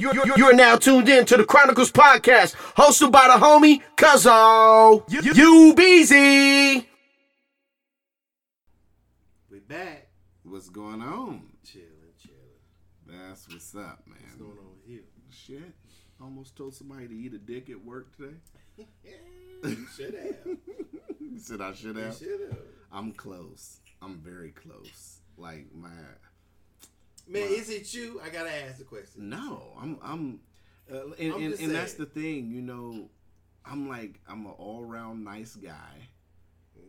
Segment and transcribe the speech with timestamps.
[0.00, 5.02] You're, you're, you're now tuned in to the Chronicles podcast, hosted by the homie Cuzzo.
[5.10, 6.86] You BZ.
[9.50, 10.06] We back.
[10.44, 11.48] What's going on?
[11.64, 11.88] Chilling,
[12.22, 12.38] chilling.
[13.26, 14.18] That's what's up, man.
[14.22, 15.02] What's going on with you?
[15.30, 15.74] Shit.
[16.22, 18.36] Almost told somebody to eat a dick at work today.
[19.64, 20.36] You should have.
[21.20, 22.16] You said I should You have.
[22.16, 22.58] should have.
[22.92, 23.80] I'm close.
[24.00, 25.18] I'm very close.
[25.36, 25.90] Like my
[27.28, 28.20] Man, is it you?
[28.24, 29.28] I gotta ask the question.
[29.28, 30.40] no, I'm I'm
[30.90, 33.10] uh, and, I'm and, and that's the thing, you know.
[33.70, 36.08] I'm like I'm an all round nice guy.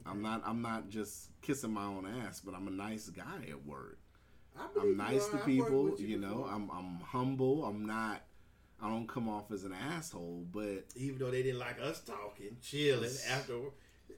[0.06, 3.66] I'm not I'm not just kissing my own ass, but I'm a nice guy at
[3.66, 4.00] work.
[4.80, 5.26] I'm nice you to are.
[5.26, 6.48] I've worked people, with you know.
[6.50, 7.66] I'm I'm humble.
[7.66, 8.22] I'm not.
[8.82, 12.56] I don't come off as an asshole, but even though they didn't like us talking,
[12.62, 13.56] chilling after,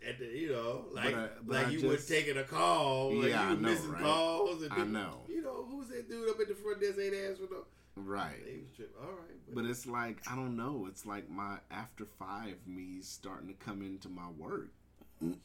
[0.08, 3.14] at the, you know, like I- but like I you just- were taking a call,
[3.16, 4.02] like Yeah, you I were know, missing right?
[4.02, 5.26] calls, and I people- know.
[5.30, 7.66] You know, who's that dude up at the front desk ain't asked for no.
[7.96, 8.40] right.
[8.46, 8.96] Was tripping.
[9.02, 10.86] All right, But it's like I don't know.
[10.88, 14.70] It's like my after five me starting to come into my work
[15.20, 15.38] why is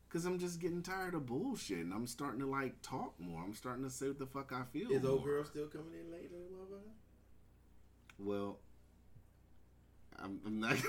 [0.08, 1.78] because I'm just getting tired of bullshit.
[1.78, 3.42] And I'm starting to like talk more.
[3.42, 4.92] I'm starting to say what the fuck I feel.
[4.92, 5.34] Is old more.
[5.34, 6.30] girl still coming in late.
[8.18, 8.58] Well,
[10.22, 10.76] I'm, I'm not.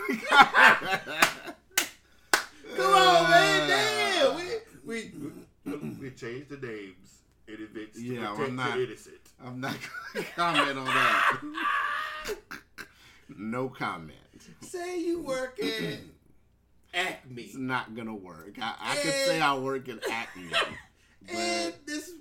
[2.75, 4.35] Come on, man, damn.
[4.35, 4.43] We
[4.85, 5.11] we
[5.99, 9.15] we, changed the names in events to Yeah, well, protect I'm not- the innocent.
[9.43, 9.75] I'm not
[10.13, 11.41] gonna comment on that.
[13.37, 14.17] no comment.
[14.61, 15.99] Say you work at
[16.93, 18.55] Acme, It's not gonna work.
[18.61, 20.51] I, I could say I work at Acme,
[21.29, 22.11] and this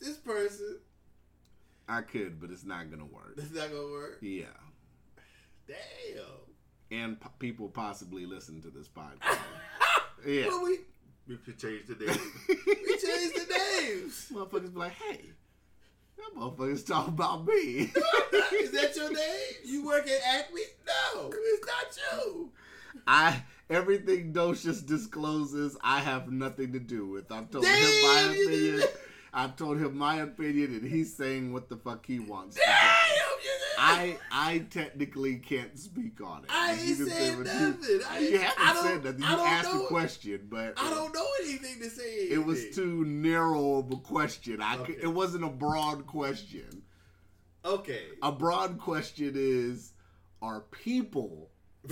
[0.00, 0.78] this person,
[1.88, 3.36] I could, but it's not gonna work.
[3.36, 4.18] that's not gonna work.
[4.20, 4.44] Yeah.
[5.70, 6.98] Damn.
[6.98, 9.38] and po- people possibly listen to this podcast.
[10.26, 10.46] yeah.
[10.48, 10.78] Well, we
[11.28, 12.18] we could change the name.
[12.48, 14.32] we changed the names.
[14.32, 15.20] Motherfuckers be like, hey,
[16.16, 17.54] that motherfuckers talking about me.
[18.52, 19.54] Is that your name?
[19.64, 20.60] You work at Acme?
[20.86, 22.50] No, it's not you.
[23.06, 27.30] I everything Docious discloses, I have nothing to do with.
[27.30, 28.82] I've told him my opinion.
[29.32, 32.56] I've told him my opinion, and he's saying what the fuck he wants.
[32.56, 32.80] Damn, say.
[32.80, 32.99] you did.
[33.78, 36.50] I I technically can't speak on it.
[36.50, 38.00] I ain't said nothing.
[38.08, 39.20] I You, you haven't I said nothing.
[39.22, 42.02] You asked know- a question, but I don't uh, know anything to say.
[42.30, 44.60] It was too narrow of a question.
[44.60, 45.02] I could, Okay.
[45.02, 46.82] it wasn't a broad question.
[47.64, 48.02] okay.
[48.22, 49.92] A broad question is:
[50.42, 51.50] Are people?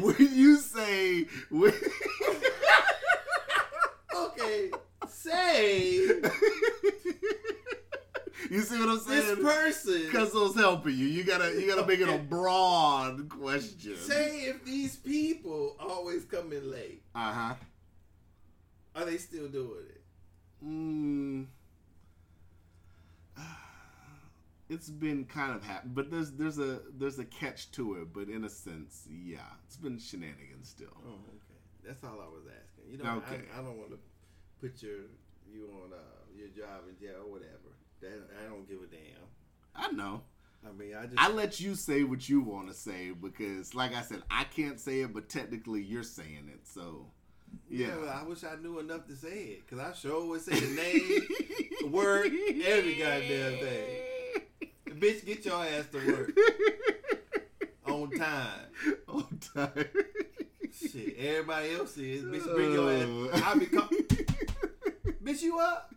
[0.00, 1.72] when you say, when,
[4.16, 4.70] Okay.
[5.08, 6.06] Say
[8.50, 9.36] you see what I'm saying?
[9.36, 10.02] this person.
[10.06, 11.06] Because those helping you.
[11.06, 13.96] You gotta, you gotta make it a broad question.
[13.96, 17.54] Say if these people always come in late, uh huh.
[18.96, 20.02] are they still doing it?
[20.64, 21.46] Mm.
[24.70, 28.12] It's been kind of happen, but there's there's a there's a catch to it.
[28.12, 30.92] But in a sense, yeah, it's been shenanigans still.
[31.06, 31.58] Oh, okay.
[31.86, 32.92] That's all I was asking.
[32.92, 33.40] You know, Okay.
[33.56, 33.98] I, I don't want to
[34.60, 35.08] put your
[35.50, 35.96] you on uh,
[36.36, 37.72] your job in jail or whatever.
[38.00, 39.26] That I don't give a damn.
[39.74, 40.22] I know.
[40.66, 43.94] I mean, I just I let you say what you want to say because, like
[43.94, 46.66] I said, I can't say it, but technically you're saying it.
[46.66, 47.06] So,
[47.70, 47.88] yeah.
[48.04, 48.20] yeah.
[48.20, 51.26] I wish I knew enough to say it because I sure would say the name,
[51.80, 52.26] the word,
[52.64, 53.86] every goddamn thing.
[54.98, 56.36] Bitch, get your ass to work
[57.86, 58.60] on time.
[59.08, 59.84] On time.
[60.72, 62.24] Shit, everybody else is.
[62.24, 63.42] Bitch, bring your ass.
[63.44, 63.88] I'll be call-
[65.22, 65.94] Bitch, you up?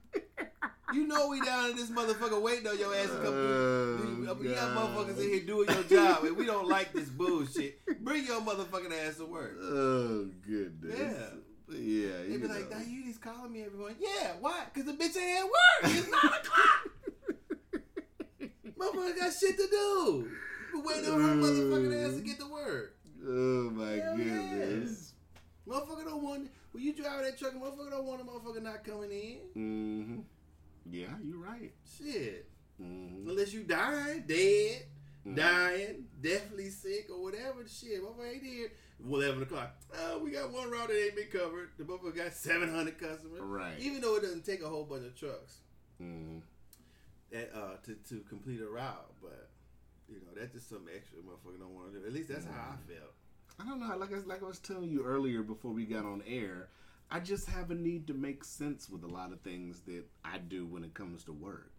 [0.93, 4.35] You know we down in this motherfucker waiting on your ass to come through.
[4.39, 7.79] We got motherfuckers in here doing your job, and we don't like this bullshit.
[8.03, 9.57] Bring your motherfucking ass to work.
[9.61, 10.97] Oh goodness.
[10.99, 11.77] Yeah.
[11.77, 12.17] Yeah.
[12.23, 12.77] They you be like, know.
[12.77, 14.65] "Now you just calling me everyone." Yeah, why?
[14.73, 15.95] Because the bitch ain't at work.
[15.95, 16.89] It's nine o'clock.
[18.77, 20.27] Motherfucker got shit to do.
[20.73, 22.95] You been waiting on her motherfucking ass to get to work.
[23.25, 25.13] Oh my Hell goodness.
[25.67, 27.53] Motherfucker don't want when you drive that truck.
[27.53, 29.37] Motherfucker don't want a motherfucker not coming in.
[29.55, 30.19] Mm-hmm.
[30.89, 31.71] Yeah, you're right.
[31.97, 32.49] Shit.
[32.81, 33.29] Mm-hmm.
[33.29, 34.85] Unless you dying, dead,
[35.25, 35.35] Mhm.
[35.35, 37.67] dying, deathly sick, or whatever.
[37.67, 38.71] Shit, motherfucker ain't here.
[39.05, 39.75] Eleven o'clock.
[39.95, 41.69] Oh, we got one route that ain't been covered.
[41.77, 43.39] The motherfucker got seven hundred customers.
[43.41, 43.79] Right.
[43.79, 45.57] Even though it doesn't take a whole bunch of trucks
[46.01, 46.39] Mm-hmm.
[47.31, 49.49] that, uh, to to complete a route, but
[50.09, 52.05] you know that's just some extra motherfucker don't want to do.
[52.05, 53.13] At least that's how I felt.
[53.59, 53.95] I don't know.
[53.97, 56.69] Like I, like I was telling you earlier before we got on air,
[57.13, 60.37] I just have a need to make sense with a lot of things that I
[60.37, 61.73] do when it comes to work.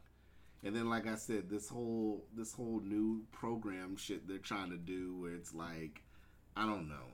[0.62, 4.76] And then, like I said, this whole this whole new program shit they're trying to
[4.76, 6.02] do, where it's like,
[6.54, 7.08] I don't know.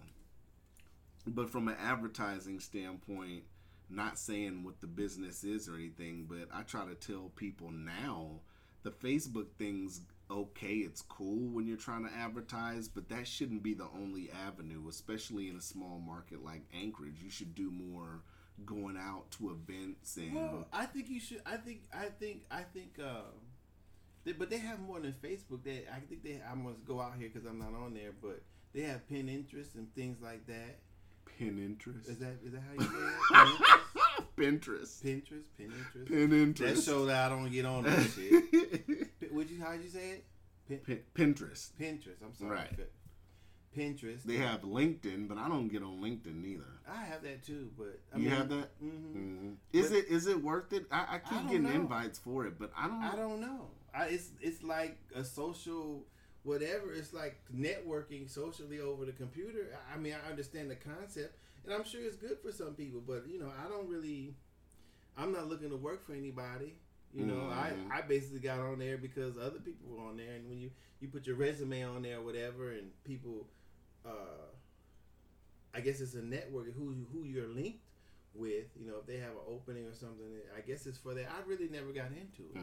[1.29, 3.45] But from an advertising standpoint,
[3.89, 8.41] not saying what the business is or anything, but I try to tell people now
[8.83, 10.01] the Facebook thing's
[10.31, 14.89] okay, it's cool when you're trying to advertise, but that shouldn't be the only avenue,
[14.89, 17.21] especially in a small market like Anchorage.
[17.23, 18.23] You should do more
[18.67, 21.43] going out to events and Well, I think you should.
[21.47, 21.83] I think.
[21.93, 22.45] I think.
[22.51, 22.99] I think.
[23.03, 23.23] Uh,
[24.25, 25.63] they, but they have more than Facebook.
[25.65, 25.85] They.
[25.93, 26.41] I think they.
[26.51, 28.43] I'm gonna go out here because I'm not on there, but
[28.75, 30.79] they have pin interest and things like that.
[31.41, 32.09] Pinterest.
[32.09, 33.85] Is that is that how you say it?
[34.37, 35.03] Pinterest.
[35.03, 36.09] Pinterest, Pinterest.
[36.09, 36.57] Pinterest.
[36.59, 39.09] That show that I don't get on that shit.
[39.39, 39.63] P- Would you?
[39.63, 40.25] How'd you say it?
[40.69, 40.79] Pin,
[41.15, 41.71] Pin- Pinterest.
[41.81, 42.23] Pinterest.
[42.25, 42.51] I'm sorry.
[42.57, 42.79] Right.
[43.77, 44.23] Pinterest.
[44.25, 46.65] They have LinkedIn, but I don't get on LinkedIn neither.
[46.91, 48.83] I have that too, but I you mean, have that?
[48.83, 49.13] mhm.
[49.13, 50.87] hmm Is But- it is it worth it?
[50.91, 51.71] I, I keep don't getting know.
[51.73, 53.03] invites for it, but I don't.
[53.03, 53.67] I don't know.
[53.95, 56.05] I, it's it's like a social
[56.45, 56.93] whatever.
[56.93, 59.69] It's like networking socially over the computer.
[59.91, 63.01] I- I mean, I understand the concept, and I'm sure it's good for some people.
[63.07, 64.35] But you know, I don't really.
[65.17, 66.77] I'm not looking to work for anybody.
[67.15, 67.91] You know, Mhm.
[67.91, 70.71] I, I basically got on there because other people were on there, and when you
[71.01, 73.49] you put your resume on there or whatever, and people,
[74.05, 74.47] uh,
[75.75, 77.81] I guess it's a network who who you're linked
[78.35, 78.67] with.
[78.79, 80.27] You know, if they have an opening or something,
[80.57, 81.27] I guess it's for that.
[81.31, 82.61] I really never got into it.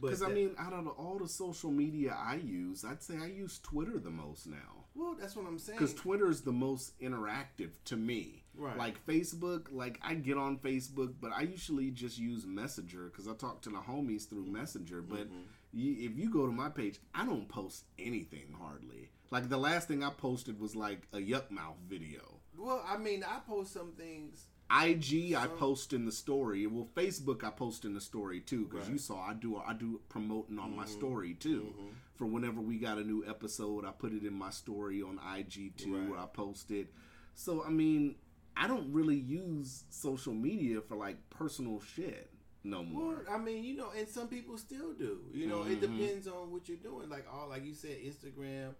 [0.00, 3.26] But Because I mean, out of all the social media I use, I'd say I
[3.26, 4.84] use Twitter the most now.
[4.94, 5.78] well, that's what I'm saying.
[5.78, 8.44] Because Twitter is the most interactive to me.
[8.58, 8.76] Right.
[8.76, 13.34] Like Facebook, like I get on Facebook, but I usually just use Messenger because I
[13.34, 15.00] talk to the homies through Messenger.
[15.02, 15.40] But Mm-hmm.
[15.72, 19.10] you, if you go to my page, I don't post anything hardly.
[19.30, 22.40] Like the last thing I posted was like a Yukmouth video.
[22.56, 24.46] well, I mean, I post some things.
[24.70, 26.66] IG I post in the story.
[26.66, 30.00] Well, Facebook I post in the story too because you saw I do I do
[30.10, 30.88] promoting on my Mhm.
[30.88, 31.72] story too.
[31.78, 31.88] Mhm.
[32.16, 35.70] For whenever we got a new episode, I put it in my story on IG
[35.76, 36.08] too, Right.
[36.10, 36.92] where I post it.
[37.34, 38.16] So I mean,
[38.58, 42.28] I don't really use social media for like personal shit
[42.64, 43.24] no more.
[43.30, 45.20] I mean, you know, and some people still do.
[45.32, 45.70] You know, Mhm.
[45.72, 47.08] it depends on what you're doing.
[47.08, 48.74] Like all, like you said, Instagram,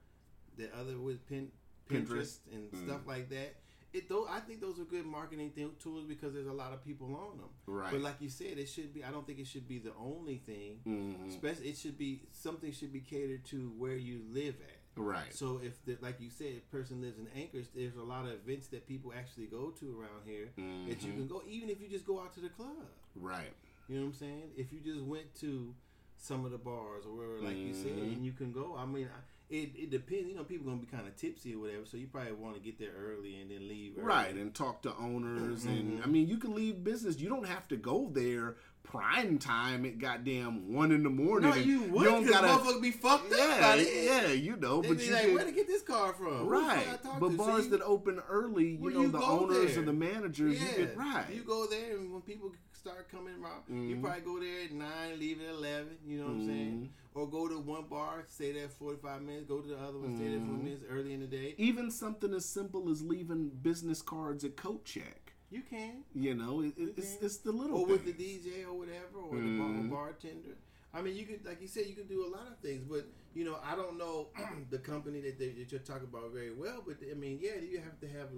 [0.57, 1.53] the other with Pin,
[1.89, 2.39] Pinterest, Pinterest.
[2.53, 2.85] and Mhm.
[2.87, 3.55] stuff like that.
[3.93, 6.85] It though I think those are good marketing th- tools because there's a lot of
[6.85, 7.49] people on them.
[7.67, 7.91] Right.
[7.91, 9.03] But like you said, it should be.
[9.03, 10.81] I don't think it should be the only thing.
[10.85, 11.29] Mhm.
[11.29, 14.78] Especially, it should be something should be catered to where you live at.
[14.99, 15.33] Right.
[15.35, 18.33] So if, the, like you said, a person lives in Anchorage, there's a lot of
[18.33, 20.49] events that people actually go to around here
[20.89, 21.17] that you Mhm.
[21.17, 22.87] can go, even if you just go out to the club.
[23.15, 23.53] Right.
[23.89, 24.51] You know what I'm saying?
[24.57, 25.75] If you just went to
[26.17, 28.13] some of the bars or wherever, like you said, Mhm.
[28.15, 28.77] and you can go.
[28.77, 29.21] I mean, I,
[29.55, 30.29] it it depends.
[30.29, 32.61] You know, people gonna be kind of tipsy or whatever, so you probably want to
[32.61, 33.97] get there early and then leave.
[33.97, 34.07] Early.
[34.07, 36.05] Right, and talk to owners, and Mhm.
[36.05, 37.19] I mean, you can leave business.
[37.21, 38.57] You don't have to go there
[38.93, 41.51] prime time at goddamn one in the morning.
[41.51, 42.05] no, you would.
[42.05, 43.39] don't gotta- motherfuckers be fucked up.
[43.39, 44.05] Yeah, by it.
[44.05, 46.47] yeah, you know, but you like, where to get this car from?
[46.49, 46.87] Right.
[47.21, 47.37] But to?
[47.37, 47.71] bars See?
[47.71, 49.79] that open early, you Well, know, you the owners there.
[49.81, 51.25] and the managers, Yeah, you get right.
[51.35, 54.03] You go there, and when people start coming around, you Mhm.
[54.03, 55.99] probably go there at nine, leave at eleven.
[56.07, 56.91] You know what I'm saying?
[57.15, 59.47] Or go to one bar, stay there forty five minutes.
[59.49, 60.63] Go to the other one, stay there forty Mhm.
[60.65, 61.55] minutes early in the day.
[61.59, 65.28] Even something as simple as leaving business cards at coat check.
[65.51, 66.05] You can.
[66.15, 67.25] You know, it, it- it's can.
[67.27, 68.13] it's the little or with the.
[68.13, 69.83] DJ or whatever, or Mhm.
[69.83, 70.57] the bar, bartender.
[70.93, 72.85] I mean, you could, like you said, you could do a lot of things.
[72.89, 74.29] But you know, I don't know
[74.71, 76.83] the company that, they, that you're talking about very well.
[76.87, 78.29] But I mean, yeah, you have to have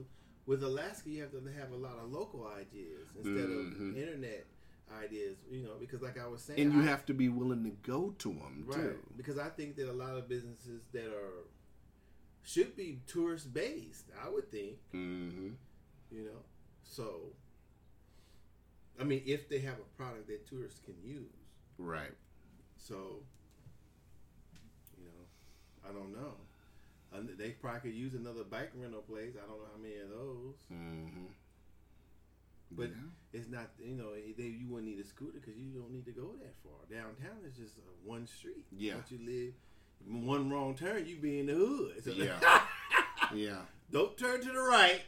[0.46, 3.90] with Alaska, you have to have a lot of local ideas instead Mhm.
[3.90, 4.46] of internet
[5.02, 5.36] ideas.
[5.50, 7.70] You know, because like I was saying, and you I- have to be willing to
[7.82, 8.98] go to them right too.
[9.16, 11.44] because I think that a lot of businesses that are
[12.42, 14.06] should be tourist based.
[14.25, 15.50] I would think hmm
[16.11, 16.42] you know,
[16.90, 17.32] so.
[19.00, 21.25] I mean, if they have a product that tourists can use.
[21.78, 22.12] Right.
[22.76, 23.23] So,
[24.99, 26.35] you know, I don't know.
[27.38, 29.32] They probably could use another bike rental place.
[29.37, 30.56] I don't know how many of those.
[30.68, 31.26] hmm
[32.73, 32.90] But
[33.32, 36.12] it's not, you know, they, you wouldn't need a scooter because you don't need to
[36.12, 36.78] go that far.
[36.90, 38.66] Downtown is just uh, one street.
[38.70, 38.94] Yeah.
[38.97, 42.04] Once you live, one wrong turn, you be in the hood.
[42.04, 42.38] So Yeah.
[43.35, 43.62] yeah.
[43.90, 45.00] don't turn to the right.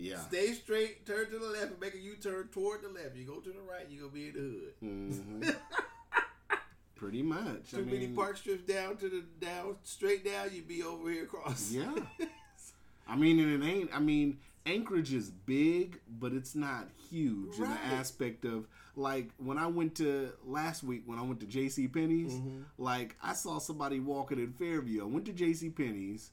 [0.00, 0.18] Yeah.
[0.20, 1.04] Stay straight.
[1.06, 3.14] Turn to the left and make a U turn toward the left.
[3.16, 4.74] You go to the right, you gonna be in the hood.
[4.80, 5.50] hmm
[6.96, 7.70] Pretty much.
[7.70, 10.50] Too I many mean, park strips down to the down straight down.
[10.52, 11.70] You be over here across.
[11.72, 11.90] Yeah.
[13.08, 13.90] I mean, and it ain't.
[13.94, 18.66] I mean, Anchorage is big, but it's not huge in the aspect of
[18.96, 21.88] like when I went to last week when I went to J.C.
[21.88, 22.34] Penney's.
[22.34, 22.64] Mhm.
[22.76, 25.02] Like I saw somebody walking in Fairview.
[25.02, 25.70] I went to J.C.
[25.70, 26.30] Penney's.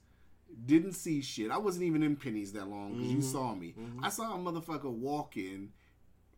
[0.65, 1.51] Didn't see shit.
[1.51, 3.31] I wasn't even in Penney's that long because you Mhm.
[3.31, 3.75] saw me.
[3.77, 3.99] Mhm.
[4.03, 5.71] I saw a motherfucker walking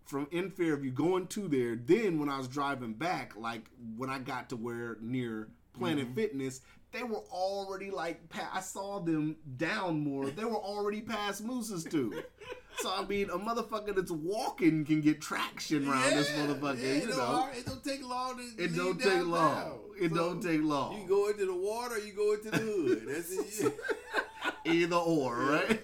[0.05, 1.75] from in Fairview going to there.
[1.75, 6.15] Then when I was driving back, like when I got to where near Planet Mhm.
[6.15, 6.61] Fitness,
[6.91, 10.29] they were already like pa- I saw them down more.
[10.31, 12.21] They were already past Moose's too.
[12.81, 16.77] So I mean, a motherfucker that's walking can get traction around this motherfucker.
[16.81, 19.79] yeah, you it know, don't it don't take long it don't take long.
[19.99, 21.01] It So, don't take long.
[21.01, 23.03] You go into the water, you go into the hood.
[23.07, 23.73] That's it.
[24.65, 25.81] Either or, right?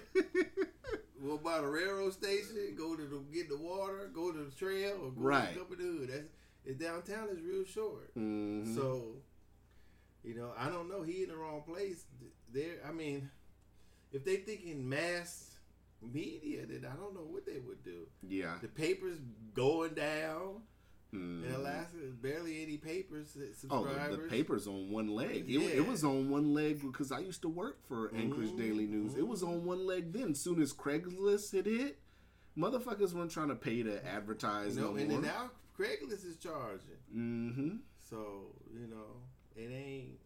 [1.20, 4.92] Well, by the railroad station, go to the get the water, go to the trail,
[5.02, 5.56] or go Right.
[5.58, 6.08] up in the hood.
[6.10, 6.28] That's
[6.64, 8.14] it, downtown is real short.
[8.16, 8.74] Mhm.
[8.76, 9.16] So,
[10.22, 11.02] you know, I don't know.
[11.02, 12.04] He in the wrong place.
[12.52, 13.28] There, I mean,
[14.12, 15.56] if they thinking mass
[16.00, 18.06] media, then I don't know what they would do.
[18.22, 18.58] yeah.
[18.62, 19.18] The papers
[19.54, 20.62] going down
[21.16, 21.44] Mhm.
[21.46, 21.96] in Alaska.
[22.22, 24.16] Barely any papers that Oh, subscribers.
[24.16, 25.48] the, the paper's on one leg.
[25.50, 25.68] It, Yeah.
[25.68, 28.58] it was on one leg because I used to work for Anchorage Mhm.
[28.58, 29.14] Daily News.
[29.16, 30.34] It was on one leg then.
[30.34, 31.98] Soon as Craigslist hit it,
[32.56, 35.20] motherfuckers weren't trying to pay to advertise know, no and more.
[35.20, 36.96] then now Craigslist is charging.
[37.14, 37.76] mm-hmm.
[38.02, 39.22] So you know,
[39.56, 40.18] it ain't.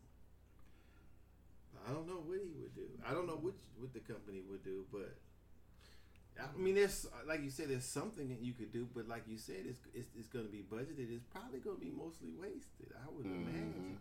[1.88, 2.88] I don't know what he would do.
[3.06, 5.16] I don't know what what the company would do, but
[6.42, 9.38] I mean, there's like you said, there's something that you could do, but like you
[9.38, 11.12] said, it's it's, it's going to be budgeted.
[11.14, 12.92] It's probably going to be mostly wasted.
[12.97, 13.42] I would Mhm.
[13.49, 13.99] imagine.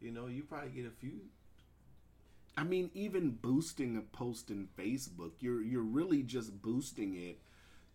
[0.00, 1.20] You know, you probably get a few.
[2.56, 7.38] I mean, even boosting a post in Facebook, you're you're really just boosting it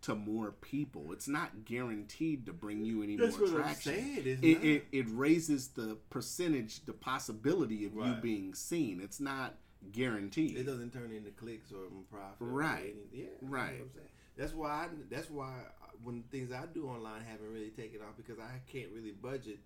[0.01, 1.11] to more people.
[1.13, 3.93] It's not guaranteed to bring you any That's more traction.
[3.93, 8.99] saying, it, it it raises the percentage, the possibility of you being seen.
[9.01, 9.55] It's not
[9.91, 10.57] guaranteed.
[10.57, 12.37] It doesn't turn into clicks or profit.
[12.39, 12.95] Right.
[12.95, 13.07] anything.
[13.11, 13.25] Yeah.
[13.41, 13.81] Right.
[14.37, 14.69] That's why.
[14.69, 15.51] I, that's why
[16.03, 19.59] when things I do online haven't really taken off because I can't really budget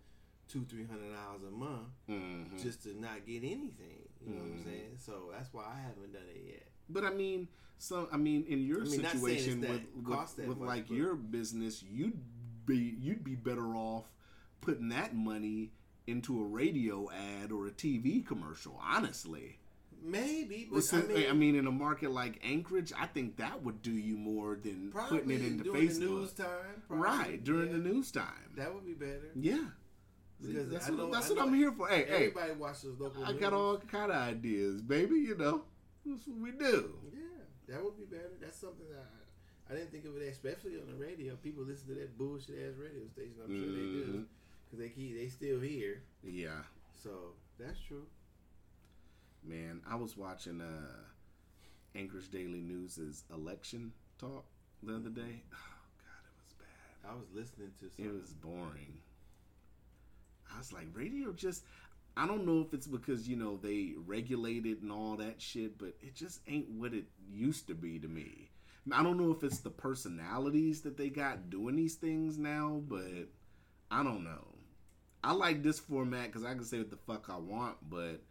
[0.50, 2.62] two three hundred dollars a month Mhm.
[2.62, 4.08] just to not get anything.
[4.26, 4.64] You know what I'm Mhm.
[4.64, 4.98] saying?
[4.98, 6.68] So that's why I haven't done it yet.
[6.90, 7.48] But I mean,
[7.78, 9.70] so I mean, in your I mean, not saying it's situation with
[10.06, 12.20] with, with much, like your business, you'd
[12.66, 14.12] be you'd be better off
[14.62, 15.72] putting that money
[16.08, 18.80] into a radio ad or a TV commercial.
[18.82, 19.60] Honestly,
[20.04, 23.82] Maybe, but Well, so- I mean, in a market like Anchorage, I think that would
[23.82, 26.00] do you more than putting it into during Facebook.
[26.00, 28.52] the news time, probably, right during yeah, the news time.
[28.56, 29.32] that would be better.
[29.36, 29.66] yeah,
[30.42, 31.88] Because that's I what, that's I what I'm here for.
[31.88, 33.24] Hey, hey, Everybody watches local.
[33.26, 33.42] I news.
[33.42, 35.16] got all kind of ideas, baby.
[35.16, 35.64] You know,
[36.06, 36.94] that's what we do.
[37.14, 38.32] Yeah, that would be better.
[38.40, 39.04] That's something that
[39.70, 41.36] I, I didn't think of it, especially on the radio.
[41.36, 43.34] People listen to that bullshit ass radio station.
[43.44, 44.22] I'm sure they do mm-hmm.
[44.66, 46.04] because they keep they still here.
[46.24, 46.62] Yeah.
[47.04, 48.06] So that's true.
[49.44, 54.46] Man, I was watching uh Anchorage Daily News's election talk
[54.84, 55.44] the other day.
[55.54, 57.12] Oh god, it was bad.
[57.12, 58.06] I was listening to some.
[58.06, 59.00] It was boring.
[60.54, 61.64] I was like, radio just
[62.18, 65.94] I don't know if it's because, you know, they regulated and all that shit, but
[66.02, 68.50] it just ain't what it used to be to me.
[68.92, 73.28] I don't know if it's the personalities that they got doing these things now, but
[73.92, 74.48] I don't know.
[75.24, 78.22] I like this format because I can say what the fuck I want, but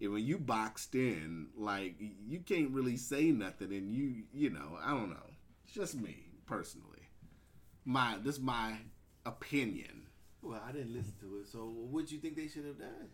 [0.00, 1.94] when you boxed in, like
[2.26, 5.30] you can't really say nothing, and you, you know, I don't know.
[5.64, 6.16] It's just me
[6.46, 6.86] personally.
[7.84, 8.76] My this is my
[9.26, 10.06] opinion.
[10.42, 11.48] well, I didn't listen to it.
[11.48, 13.08] So what do you think they should have done?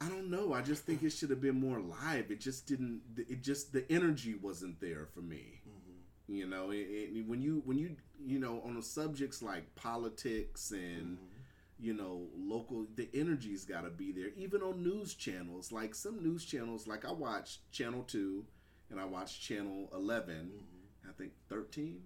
[0.00, 0.52] I don't know.
[0.52, 2.30] I just think it should have been more live.
[2.30, 3.02] It just didn't.
[3.16, 5.60] It just the energy wasn't there for me.
[5.68, 6.34] Mm-hmm.
[6.34, 10.70] You know, it, it, when you when you you know on the subjects like politics
[10.70, 11.37] and mm-hmm.
[11.80, 14.30] You know local, the energy's got to be there.
[14.36, 18.44] Even on news channels, like some news channels, like I watch Channel Two,
[18.90, 20.50] and I watch Channel 11
[21.08, 22.02] I think thirteen.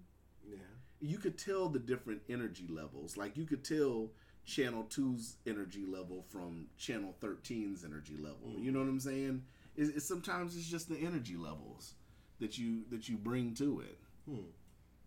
[0.47, 0.57] Yeah.
[1.01, 3.17] You could tell the different energy levels.
[3.17, 4.11] Like you could tell
[4.45, 8.57] Channel 2's energy level from Channel 13's energy level.
[8.57, 9.43] You know what I'm saying?
[9.75, 11.93] It's, it's sometimes it's just the energy levels
[12.39, 13.99] that you that you bring to it.
[14.29, 14.45] Hmm.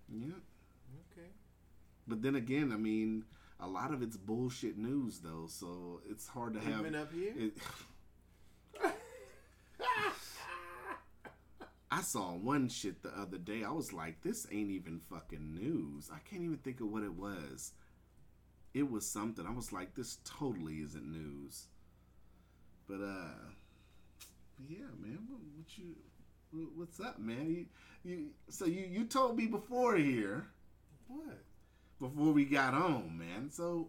[0.08, 0.34] Yeah.
[1.12, 1.28] Okay.
[2.06, 3.24] But then again, I mean,
[3.60, 6.80] a lot of it's bullshit news though, so it's hard to have.
[6.80, 7.32] Even up here.
[7.36, 7.52] It,
[11.90, 13.64] I saw one shit the other day.
[13.64, 16.10] I was like, this ain't even fucking news.
[16.12, 17.72] I can't even think of what it was.
[18.74, 19.46] It was something.
[19.46, 21.68] I was like, this totally isn't news.
[22.86, 23.50] But uh
[24.68, 25.20] yeah, man.
[25.28, 25.94] What, what you
[26.74, 27.48] what's up, man?
[27.48, 27.66] You,
[28.04, 30.48] you so you you told me before here,
[31.08, 31.38] what?
[32.00, 33.50] Before we got on, man.
[33.50, 33.88] So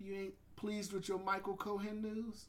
[0.00, 2.46] you ain't pleased with your Michael Cohen news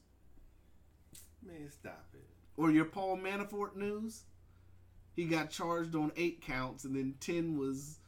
[1.42, 2.24] Man, stop it.
[2.56, 4.22] or your Paul Manafort news?
[5.16, 7.98] He got charged on eight counts, and then ten was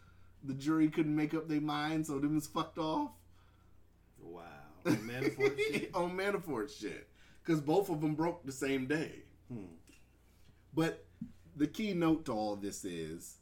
[0.42, 3.10] the jury couldn't make up their mind, so them was fucked off.
[4.20, 4.42] Wow.
[4.84, 5.90] Manafort shit.
[5.94, 7.08] on Manafort shit,
[7.44, 9.22] because both of them broke the same day.
[9.52, 9.66] Hmm.
[10.74, 11.04] But
[11.56, 13.36] the keynote to all this is,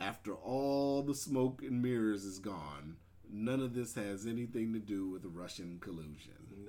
[0.00, 2.96] after all the smoke and mirrors is gone,
[3.30, 6.66] none of this has anything to do with Russian collusion.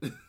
[0.00, 0.18] Nothing.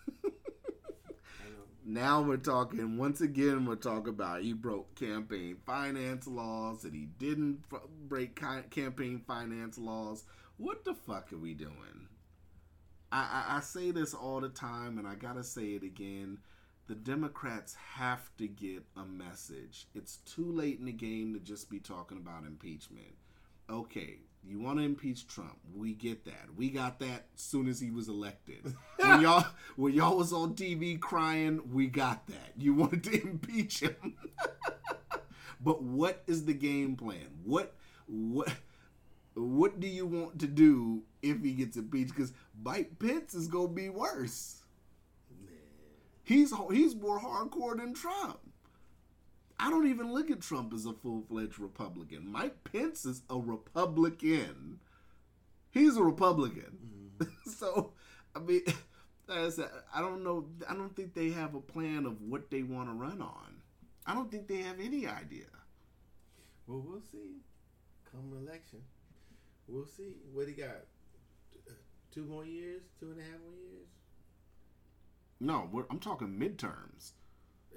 [1.88, 3.66] Now we're talking once again.
[3.66, 8.36] We're talking about he broke campaign finance laws and he didn't f- break
[8.72, 10.24] campaign finance laws.
[10.58, 12.08] What the fuck are we doing?
[13.12, 16.40] I, I, I say this all the time, and I gotta say it again.
[16.88, 19.88] The Democrats have to get a message.
[19.96, 23.16] It's too late in the game to just be talking about impeachment.
[23.68, 25.58] Okay, you want to impeach Trump?
[25.74, 26.56] We get that.
[26.56, 28.76] We got that as soon as he was elected.
[28.98, 32.52] when y'all when y'all was on TV crying, we got that.
[32.56, 34.14] You wanted to impeach him.
[35.60, 37.40] but what is the game plan?
[37.44, 37.74] What
[38.08, 38.54] what
[39.34, 42.14] what do you want to do if he gets impeached?
[42.14, 42.32] Because
[42.64, 44.62] Mike Pence is gonna be worse.
[46.26, 48.40] He's he's more hardcore than Trump.
[49.60, 52.28] I don't even look at Trump as a full fledged Republican.
[52.28, 54.80] Mike Pence is a Republican.
[55.72, 57.14] He's a Republican.
[57.22, 57.50] Mm-hmm.
[57.52, 57.94] so,
[58.36, 58.64] I mean,
[59.30, 60.48] I said, I don't know.
[60.68, 63.62] I don't think they have a plan of what they want to run on.
[64.06, 65.46] I don't think they have any idea.
[66.68, 67.42] Well, we'll see.
[68.12, 68.82] Come election,
[69.68, 70.86] we'll see what he got.
[72.12, 73.88] Two more years, two and a half more years.
[75.40, 77.12] No, we're, I'm talking midterms.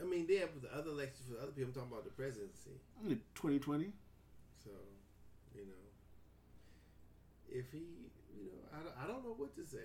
[0.01, 1.71] I mean, they have the other elections for other people.
[1.71, 2.71] I'm talking about the presidency.
[3.35, 3.93] 2020.
[4.63, 4.71] So,
[5.55, 5.73] you know,
[7.51, 7.79] if he,
[8.37, 9.79] you know, I don't, I don't know what to say.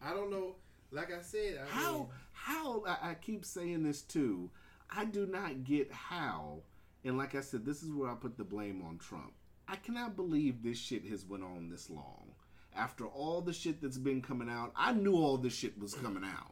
[0.00, 0.56] I don't know.
[0.90, 4.50] Like I said, I How mean, how I, I keep saying this too.
[4.94, 6.60] I do not get how,
[7.04, 9.32] and like I said, this is where I put the blame on Trump.
[9.66, 12.32] I cannot believe this shit has went on this long.
[12.74, 16.24] After all the shit that's been coming out, I knew all this shit was coming
[16.24, 16.51] out.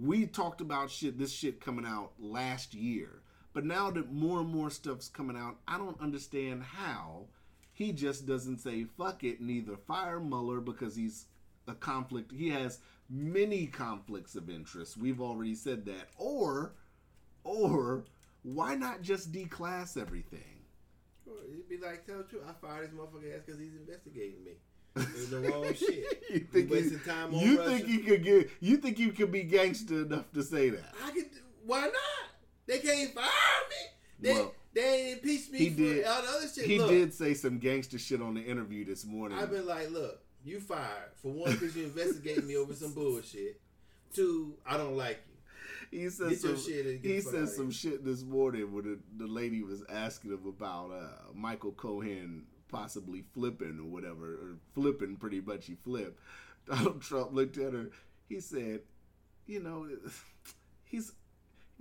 [0.00, 3.20] We talked about shit, this shit coming out last year.
[3.52, 7.26] But now that more and more stuff's coming out, I don't understand how
[7.72, 11.26] he just doesn't say fuck it and either fire Mueller because he's
[11.66, 12.32] a conflict.
[12.32, 12.78] He has
[13.10, 14.96] many conflicts of interest.
[14.96, 16.08] We've already said that.
[16.16, 16.72] Or,
[17.44, 18.04] or
[18.42, 20.64] why not just declass everything?
[21.24, 22.44] Sure, It'd be like, tell the truth.
[22.48, 24.52] I fired this motherfucker ass because he's investigating me.
[25.30, 26.24] The wrong shit.
[26.30, 27.70] you think he, wasting time on you Russia.
[27.70, 28.50] think he could get?
[28.60, 30.94] You think you could be gangster enough to say that?
[31.04, 31.26] I could.
[31.64, 31.92] Why not?
[32.66, 33.76] They can't fire me.
[34.20, 36.64] They Well, they ain't impeached me he for did- all the other shit.
[36.66, 39.38] He look, did say some gangster shit on the interview this morning.
[39.38, 43.60] I've been like, look, you fired for one because you investigating me over some bullshit.
[44.14, 45.20] Two, I don't like
[45.92, 46.00] you.
[46.00, 49.30] he said some, shit and get he said some shit this morning when the, the
[49.30, 55.40] lady was asking him about uh, Michael Cohen possibly flipping or whatever, or flipping pretty
[55.40, 56.18] much he flipped.
[56.66, 57.90] Donald Trump looked at her.
[58.28, 58.80] He said,
[59.46, 59.88] "You know,
[60.84, 61.12] he's."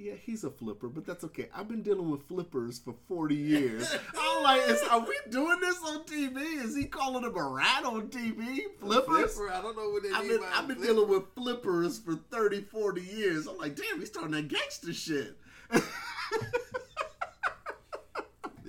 [0.02, 1.50] Yeah, he's a flipper, but that's okay.
[1.54, 3.94] I've been dealing with flippers for 40 years.
[4.18, 6.64] I'm like, is, are we doing this on TV?
[6.64, 8.60] Is he calling him a rat on TV?
[8.80, 9.34] Flippers?
[9.36, 10.94] Flipper, I don't know what they I've mean been, I've been flipper.
[10.94, 13.46] dealing with flippers for 30, 40 years.
[13.46, 15.36] I'm like, damn, he's starting that gangster shit.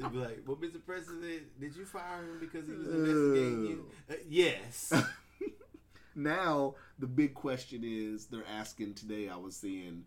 [0.00, 0.84] They'd be like, well, Mr.
[0.84, 3.86] President, did you fire him because he was investigating you?
[4.10, 4.92] Uh, yes.
[6.14, 10.04] now, the big question is they're asking today, I was seeing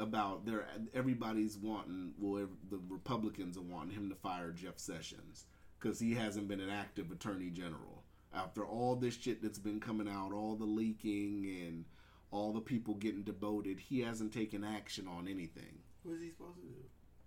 [0.00, 5.44] about their everybody's wanting, well, the Republicans are wanting him to fire Jeff Sessions
[5.78, 8.02] because he hasn't been an active attorney general.
[8.34, 11.84] After all this shit that's been coming out, all the leaking and
[12.32, 15.78] all the people getting demoted, he hasn't taken action on anything.
[16.02, 16.74] what is he supposed to do?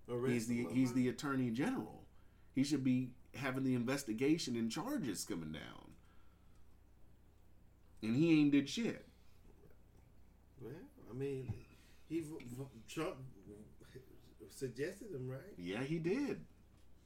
[0.09, 2.03] Arrest He's the he's the attorney general.
[2.53, 5.91] He should be having the investigation and charges coming down.
[8.01, 9.05] And he ain't did shit.
[10.61, 10.73] Well,
[11.09, 11.53] I mean,
[12.07, 12.23] he
[12.87, 13.15] Trump
[14.49, 15.39] suggested him, right?
[15.57, 16.41] Yeah, he did.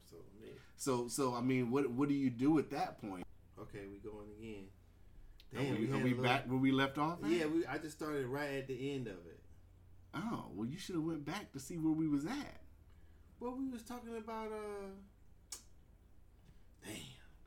[0.09, 3.25] So I mean, So so I mean, what what do you do at that point?
[3.59, 4.67] okay, we going again.
[5.55, 7.23] are we, are we little- back where we left off?
[7.23, 7.29] at?
[7.29, 7.65] Yeah, we.
[7.65, 9.39] I just started right at the end of it.
[10.13, 12.61] Oh well, you should have went back to see where we was at.
[13.41, 14.91] Well, we was talking about uh.
[16.85, 16.93] Damn.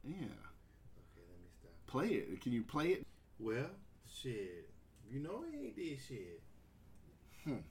[0.03, 1.71] Yeah, Okay, let me stop.
[1.87, 2.41] play it.
[2.43, 3.07] Can you play it?
[3.39, 3.71] Well,
[4.13, 4.69] shit.
[5.09, 6.43] You know he ain't did shit.
[7.45, 7.63] Hmm.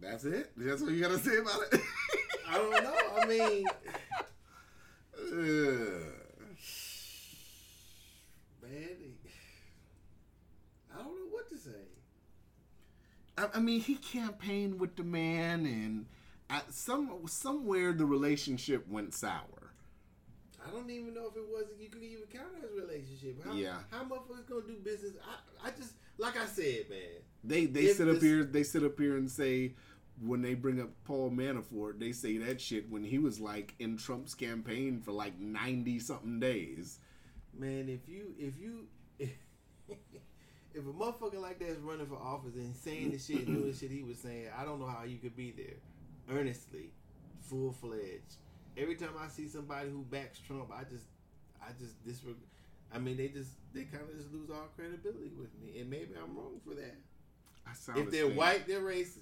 [0.00, 0.50] That's it.
[0.56, 1.80] That's what you gotta say about it.
[2.48, 2.94] I don't know.
[3.18, 3.66] I mean,
[5.18, 6.12] Ugh.
[8.62, 8.96] man,
[10.90, 11.70] I don't know what to say.
[13.36, 16.06] I, I mean, he campaigned with the man, and
[16.50, 19.72] at some somewhere the relationship went sour.
[20.66, 23.44] I don't even know if it was you could even count as relationship.
[23.44, 23.78] How, Yeah.
[23.90, 25.12] How motherfuckers gonna do business?
[25.62, 27.00] I, I just like I said, man.
[27.42, 29.74] They they sit up here they sit up here and say
[30.24, 33.96] when they bring up Paul Manafort, they say that shit when he was like in
[33.98, 36.98] Trump's campaign for like ninety something days.
[37.52, 38.86] Man, if you if you
[39.18, 39.30] if
[40.76, 43.90] a motherfucker like that's running for office and saying the shit and doing the shit
[43.90, 46.90] he was saying, I don't know how you could be there, earnestly,
[47.42, 48.36] full fledged.
[48.76, 51.04] Every time I see somebody who backs Trump, I just,
[51.62, 52.34] I just disreg.
[52.92, 56.10] I mean, they just they kind of just lose all credibility with me, and maybe
[56.20, 56.96] I'm wrong for that.
[57.98, 59.18] If they're white, they're racist.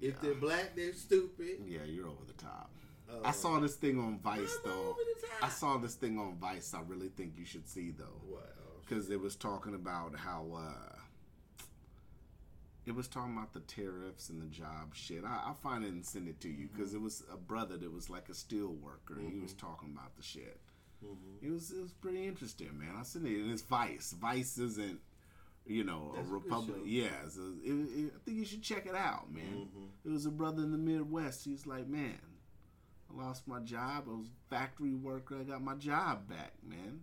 [0.00, 0.18] If Yeah.
[0.22, 1.60] they're black, they're stupid.
[1.66, 2.70] yeah, you're over the top.
[3.10, 4.70] Uh, I saw this thing on Vice though.
[4.90, 5.44] over the top.
[5.44, 6.74] I saw this thing on Vice.
[6.74, 8.20] I really think you should see though.
[8.28, 8.54] What?
[8.88, 10.96] Because it was talking about how uh,
[12.86, 15.24] it was talking about the tariffs and the job shit.
[15.24, 17.00] I, I'll find it and send it to you because mm-hmm.
[17.00, 19.66] it was a brother that was like a steel worker and he was mm-hmm.
[19.66, 20.58] talking about the shit.
[21.04, 21.46] Mm-hmm.
[21.46, 22.94] It was it was pretty interesting, man.
[22.98, 24.14] I sent it and it's Vice.
[24.18, 25.00] Vice isn't.
[25.66, 26.80] You know, That's a republic.
[26.86, 29.68] Yeah, so it, it, I think you should check it out, man.
[30.02, 31.44] It was a brother in the Midwest.
[31.44, 32.18] He's like, man,
[33.10, 34.04] I lost my job.
[34.08, 35.36] I was factory worker.
[35.38, 37.00] I got my job back, man.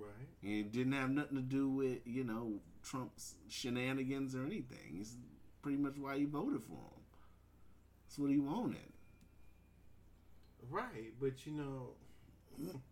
[0.00, 0.28] Right.
[0.42, 4.98] And it didn't have nothing to do with, you know, Trump's shenanigans or anything.
[5.00, 5.16] It's
[5.62, 7.02] pretty much why you voted for him.
[8.06, 8.78] That's what he wanted.
[10.70, 11.90] Right, but you know,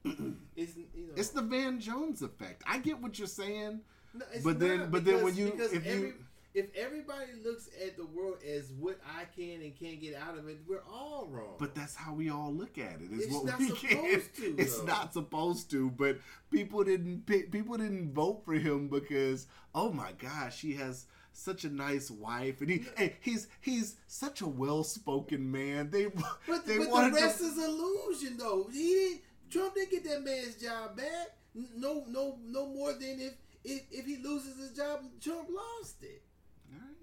[0.57, 2.63] it's you know, It's the Van Jones effect.
[2.67, 3.81] I get what you're saying.
[4.15, 6.15] No, But then- but then when you- if you- every,
[6.55, 10.49] if everybody looks at the world as what I can and can't get out of
[10.49, 11.57] it, we're all wrong.
[11.59, 13.13] But that's how we all look at it.
[13.13, 13.87] Is It's what not we supposed
[14.35, 14.57] can.
[14.57, 14.87] to, It's though.
[14.87, 15.91] not supposed to.
[15.91, 16.19] But
[16.51, 17.27] people didn't.
[17.27, 22.61] People didn't vote for him because oh my gosh, he has such a nice wife,
[22.61, 25.91] and he and he's he's such a well spoken man.
[25.91, 28.69] They but, they but the rest to, is illusion, though.
[28.73, 29.21] He didn't.
[29.51, 31.37] Trump didn't get that man's job back.
[31.77, 33.35] No, no, no more than if
[33.65, 36.23] if, if he loses his job, Trump lost it.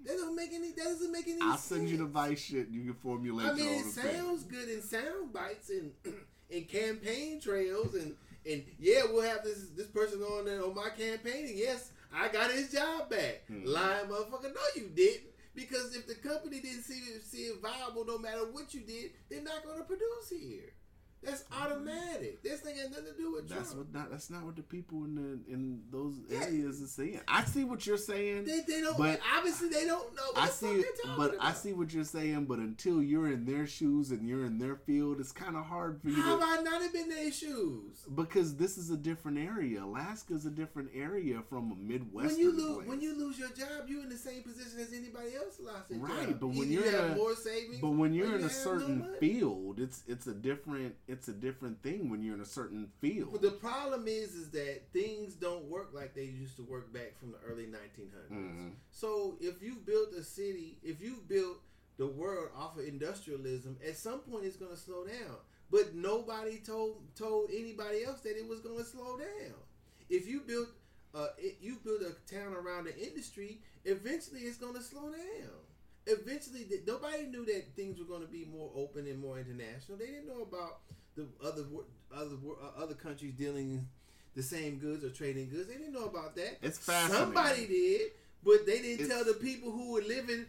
[0.05, 0.71] That don't make any.
[0.71, 1.79] That doesn't make any I'll sense.
[1.79, 2.69] send you the vice shit.
[2.69, 5.91] You can formulate I mean, it sounds good in sound bites and
[6.51, 8.15] and campaign trails and
[8.49, 11.47] and yeah, we'll have this this person on there on my campaign.
[11.47, 13.43] And yes, I got his job back.
[13.47, 13.65] Hmm.
[13.65, 15.31] Lying motherfucker, no, you didn't.
[15.55, 19.11] Because if the company didn't see it, see it viable, no matter what you did,
[19.29, 20.73] they're not going to produce here.
[21.25, 22.43] That's automatic.
[22.43, 23.49] This thing has nothing to do with.
[23.49, 23.87] That's Trump.
[23.91, 26.43] what not, that's not what the people in the in those Yeah.
[26.43, 27.21] areas are saying.
[27.27, 28.45] I see what you're saying.
[28.45, 28.97] they, they don't.
[28.97, 30.21] But- obviously, they don't know.
[30.33, 32.45] What I see, fuck they're talking but I see what you're saying.
[32.45, 36.01] But until you're in their shoes and you're in their field, it's kind of hard
[36.01, 36.45] for you How have to.
[36.45, 38.05] I not been in their shoes?
[38.13, 39.83] Because this is a different area.
[39.83, 42.27] Alaska's a different area from a Midwest.
[42.31, 42.87] when you lose place.
[42.87, 45.99] when you lose your job, you're in the same position as anybody else lost their
[45.99, 46.39] Right, job.
[46.39, 48.43] but when Either you're you have a- more savings, But when you're you in a
[48.43, 52.41] have no certain field, it's it's a different it's a different thing when you're in
[52.41, 53.31] a certain field.
[53.31, 57.17] But the problem is, is that things don't work like they used to work back
[57.19, 58.31] from the early 1900s.
[58.31, 58.71] Mhm.
[58.91, 61.61] So if you built a city, if you built
[61.97, 65.37] the world off of industrialism, at some point it's going to slow down.
[65.71, 69.55] But nobody told told anybody else that it was going to slow down.
[70.09, 70.69] If you built
[71.13, 75.49] uh, it, you build a town around the industry, eventually it's going to slow down.
[76.07, 79.97] Eventually, th- nobody knew that things were going to be more open and more international.
[79.97, 80.81] They didn't know about
[81.15, 81.63] the other
[82.15, 83.87] other uh, other countries dealing
[84.35, 85.67] the same goods or trading goods.
[85.67, 86.57] They didn't know about that.
[86.61, 87.25] It's fascinating.
[87.25, 88.01] Somebody did,
[88.43, 90.45] but they didn't It's- tell the people who were living.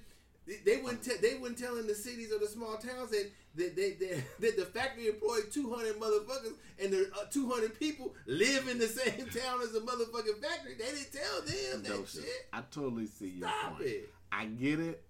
[0.65, 1.03] They, wouldn't.
[1.03, 4.23] Te- they wouldn't tell in the cities or the small towns that that they, that,
[4.41, 8.79] that the factory employed two hundred motherfuckers and the uh, two hundred people live in
[8.79, 10.75] the same town as a motherfucking factory.
[10.79, 12.23] They didn't tell them that shit.
[12.23, 12.47] shit.
[12.53, 13.89] I totally see your Stop point.
[13.89, 14.11] it.
[14.31, 15.03] I get it,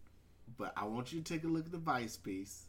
[0.57, 2.63] but I want you to take a look at the Vice piece.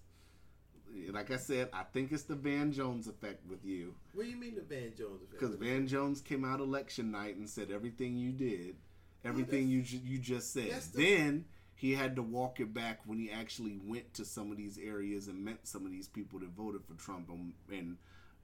[1.12, 3.94] Like I said, I think it's the Van Jones effect with you.
[4.14, 5.40] What do you mean the Van Jones effect?
[5.40, 8.76] Because Van Jones came out election night and said everything you did,
[9.24, 10.70] everything oh, you ju- you just said.
[10.94, 14.58] the- then he had to walk it back when he actually went to some of
[14.58, 17.98] these areas and met some of these people that voted for Trump and, and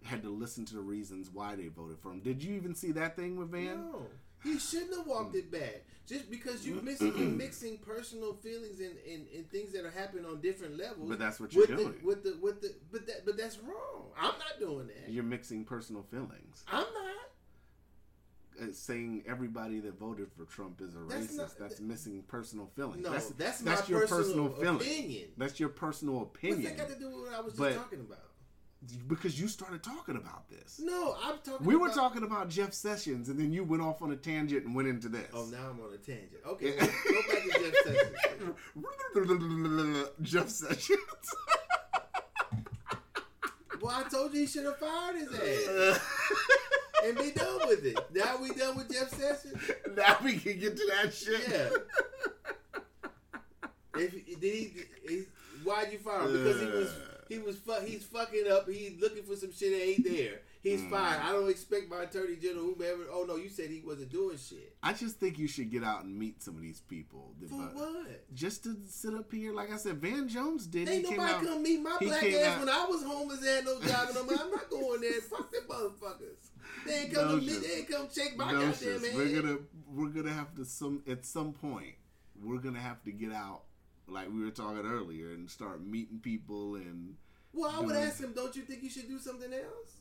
[0.03, 2.19] had to listen to the reasons why they voted for him.
[2.19, 3.89] Did you even see that thing with Van?
[3.91, 4.05] No,
[4.43, 5.83] he shouldn't have walked it back.
[6.05, 10.25] Just because you mixing you mixing personal feelings and, and, and things that are happening
[10.25, 11.07] on different levels.
[11.07, 11.93] But that's what you're with doing.
[12.01, 14.09] The, with the with the but that but that's wrong.
[14.19, 15.09] I'm not doing that.
[15.09, 16.65] You're mixing personal feelings.
[16.69, 18.67] I'm not.
[18.69, 21.37] uh, saying everybody that voted for Trump is a That's racist.
[21.37, 23.01] not- that's missing personal feelings.
[23.03, 24.75] No, that's, that's, that's my your personal, personal feeling.
[24.75, 25.27] opinion.
[25.37, 26.63] That's your personal opinion.
[26.63, 28.19] What's that got to do with what I was just talking about?
[29.07, 30.79] Because you started talking about this.
[30.83, 31.65] No, I'm talking.
[31.65, 34.65] We were about, talking about Jeff Sessions, and then you went off on a tangent
[34.65, 35.29] and went into this.
[35.33, 36.41] Oh, now I'm on a tangent.
[36.45, 37.49] Okay, well, go back to
[40.23, 40.69] Jeff Sessions.
[40.69, 40.99] Jeff Sessions.
[43.81, 45.99] Well, I told you he should have fired his ass
[47.03, 47.99] and be done with it.
[48.13, 49.57] Now we done with Jeff Sessions.
[49.93, 51.41] now we can get to that shit.
[51.49, 51.69] Yeah.
[53.95, 54.73] If did he,
[55.07, 55.23] he
[55.63, 56.31] why'd you fire him?
[56.31, 56.93] Because he was
[57.29, 58.69] he was fu- he's fucking up.
[58.69, 60.41] He's looking for some shit that ain't there.
[60.61, 60.89] He's mm.
[60.89, 61.19] fine.
[61.21, 63.03] I don't expect my attorney general, whoever.
[63.11, 64.75] Oh no, you said he wasn't doing shit.
[64.81, 67.35] I just think you should get out and meet some of these people.
[67.49, 68.33] For what?
[68.33, 70.87] Just to sit up here, like I said, Van Jones did.
[70.87, 71.43] Ain't he nobody out.
[71.43, 74.15] come meet my black ass out- when I was homeless and had no job and
[74.15, 74.21] no.
[74.21, 75.21] I'm not going there.
[75.29, 76.49] Fuck them motherfuckers.
[76.85, 78.81] They ain't come to They ain't come check my Notions.
[78.81, 79.15] goddamn head.
[79.15, 79.57] We're gonna
[79.93, 81.95] we're gonna have to some at some point
[82.41, 83.63] we're gonna have to get out
[84.13, 87.15] like we were talking earlier and start meeting people and
[87.53, 88.33] well, I would ask him.
[88.33, 89.91] Don't you think you should do something else?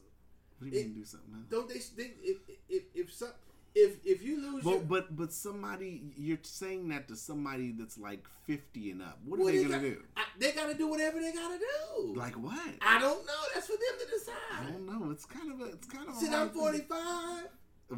[0.58, 1.46] what do you It- mean do something else?
[1.50, 1.80] Don't they?
[2.02, 3.30] they if if if some
[3.74, 7.98] if if you lose your But but but somebody you're saying that to somebody that's
[7.98, 9.18] like fifty and up.
[9.24, 10.02] What are Well, they, they gonna got- do?
[10.16, 12.14] I, they got to do whatever they got to do.
[12.14, 12.74] Like what?
[12.80, 13.42] I don't know.
[13.54, 14.34] That's for them to decide.
[14.60, 15.10] I don't know.
[15.10, 17.48] It's kind of a it's kind of Shit, I'm 45.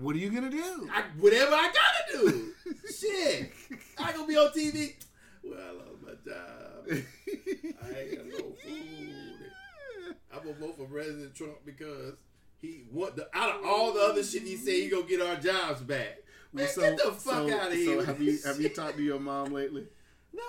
[0.01, 0.89] What are you gonna do?
[0.93, 2.53] I, whatever I gotta do.
[2.99, 3.53] Shit,
[3.99, 4.95] I gonna be on TV.
[5.47, 6.87] Well, I lost my job.
[7.85, 9.47] I ain't got no food.
[10.33, 12.15] I'm gonna vote for President Trump because
[12.61, 15.37] he what the out of all the other shit he said he gonna get our
[15.37, 16.19] jobs back.
[16.53, 18.05] Man, So- get the fuck so- out of here.
[18.05, 19.87] have you have you talked to your mom lately?
[20.33, 20.43] No.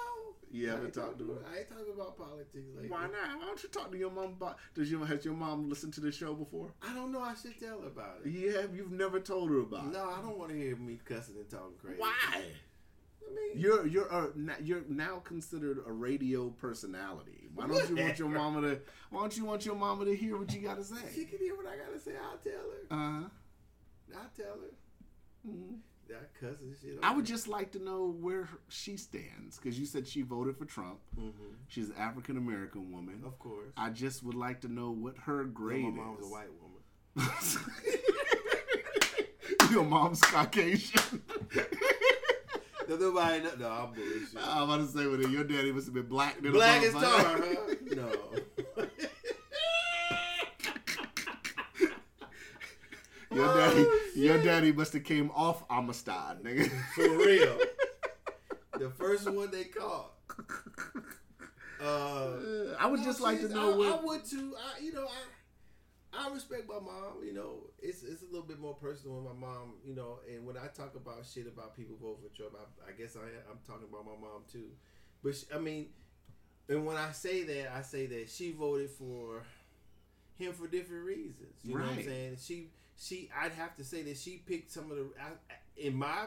[0.52, 1.40] You I haven't talked to her?
[1.54, 2.90] I ain't talking about politics lately.
[2.90, 3.38] Why not?
[3.40, 4.58] Why don't you talk to your mom about?
[4.74, 6.72] Does your has your mom listened to the show before?
[6.82, 7.20] I don't know.
[7.22, 8.30] I should tell her about it.
[8.32, 9.86] Yeah, you've never told her about.
[9.88, 9.94] it.
[9.94, 12.00] No, I don't want to hear me cussing and talking crazy.
[12.00, 12.44] Why?
[13.28, 14.30] I mean, You're you're a,
[14.62, 17.48] you're now considered a radio personality.
[17.54, 18.80] Why don't you want your mama to?
[19.10, 20.96] Why don't you want your mama to hear what you got to say?
[21.14, 22.12] she can hear what I gotta say.
[22.22, 22.86] I'll tell her.
[22.92, 23.30] Uh huh.
[24.18, 24.72] I'll tell her.
[26.08, 27.00] That cussing shit.
[27.02, 30.66] I would just like to know where she stands because you said she voted for
[30.66, 31.00] Trump.
[31.18, 31.30] hmm
[31.68, 33.22] She's an African American woman.
[33.26, 33.72] Of course.
[33.76, 36.28] I just would like to know what her my grade mom was is.
[36.28, 37.32] a white woman.
[39.72, 41.22] your mom's Caucasian.
[42.90, 43.44] No, nobody.
[43.44, 44.38] know- No, I'm bullshit.
[44.42, 46.42] I'm about to say, well, your daddy must have been black.
[46.42, 47.76] Black as tar, huh?
[47.96, 48.12] No.
[53.32, 56.70] Your daddy, Oh, your daddy must have came off Amistad, nigga.
[56.94, 57.58] For real.
[58.80, 60.12] the first one they caught.
[61.84, 64.00] Uh, I would just like to know I, what.
[64.00, 64.56] I would too.
[64.58, 65.10] I, you know, I,
[66.18, 67.24] I respect my mom.
[67.24, 69.74] You know, it's it's a little bit more personal with my mom.
[69.86, 72.94] You know, and when I talk about shit about people voting for Trump, I, I
[72.94, 74.70] guess I I'm talking about my mom too.
[75.24, 75.88] But she, I mean,
[76.70, 79.44] and when I say that, I say that she voted for
[80.38, 81.54] him for different reasons.
[81.64, 82.38] You know what I'm saying?
[82.42, 86.26] She she I'd have to say that she picked some of the I- in my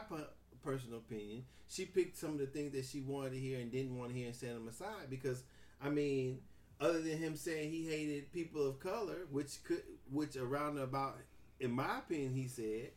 [0.63, 3.97] personal opinion, she picked some of the things that she wanted to hear and didn't
[3.97, 5.43] want to hear and set them aside because
[5.81, 6.39] I mean,
[6.79, 11.17] other than him saying he hated people of color, which could which around about
[11.59, 12.91] in my opinion he said,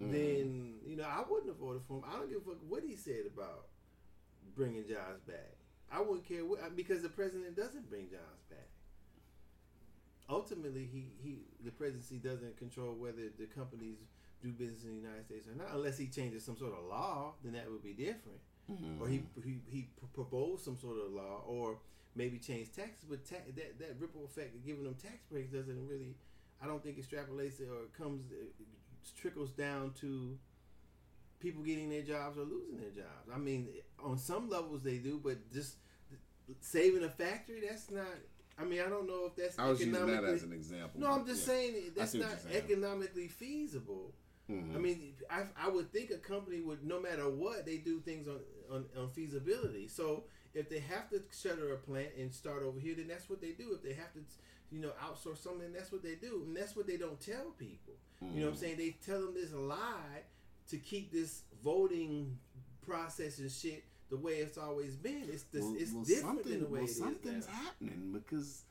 [0.00, 0.12] Mm-hmm.
[0.12, 2.04] then you know I wouldn't have voted for him.
[2.08, 3.66] I don't give a fuck what he said about
[4.54, 5.56] bringing jobs back.
[5.90, 8.68] I wouldn't care what because the president doesn't bring jobs back.
[10.30, 13.96] Ultimately, he, he the presidency doesn't control whether the companies
[14.40, 17.32] do business in the United States or not, unless he changes some sort of law.
[17.42, 18.38] Then that would be different.
[19.00, 21.78] Or he he, he proposed some sort of law, or
[22.18, 23.06] maybe change taxes.
[23.08, 26.16] But ta- that that ripple effect of giving them tax breaks doesn't really.
[26.60, 28.52] I don't think extrapolates it or it comes it
[29.16, 30.36] trickles down to
[31.40, 33.30] people getting their jobs or losing their jobs.
[33.32, 33.68] I mean,
[34.02, 35.76] on some levels they do, but just
[36.60, 38.06] saving a factory that's not.
[38.60, 41.00] I mean, I don't know if that's I was using that as an example.
[41.00, 41.54] no, I'm just yeah.
[41.54, 42.56] saying that's not saying.
[42.56, 44.14] economically feasible.
[44.50, 44.74] Mhm.
[44.74, 48.26] I mean, I, I would think a company would, no matter what, they do things
[48.26, 48.40] on,
[48.72, 49.86] on, on feasibility.
[49.88, 53.40] So if they have to shutter a plant and start over here, then that's what
[53.40, 53.72] they do.
[53.74, 54.20] If they have to,
[54.70, 56.42] you know, outsource something, that's what they do.
[56.46, 57.94] And that's what they don't tell people.
[58.20, 58.76] You know what I'm saying?
[58.78, 60.22] They tell them this lie
[60.70, 62.36] to keep this voting
[62.86, 65.24] process and shit the way it's always been.
[65.30, 67.52] It's this, Well- it's well, different the way well, it is something's now.
[67.52, 68.62] happening because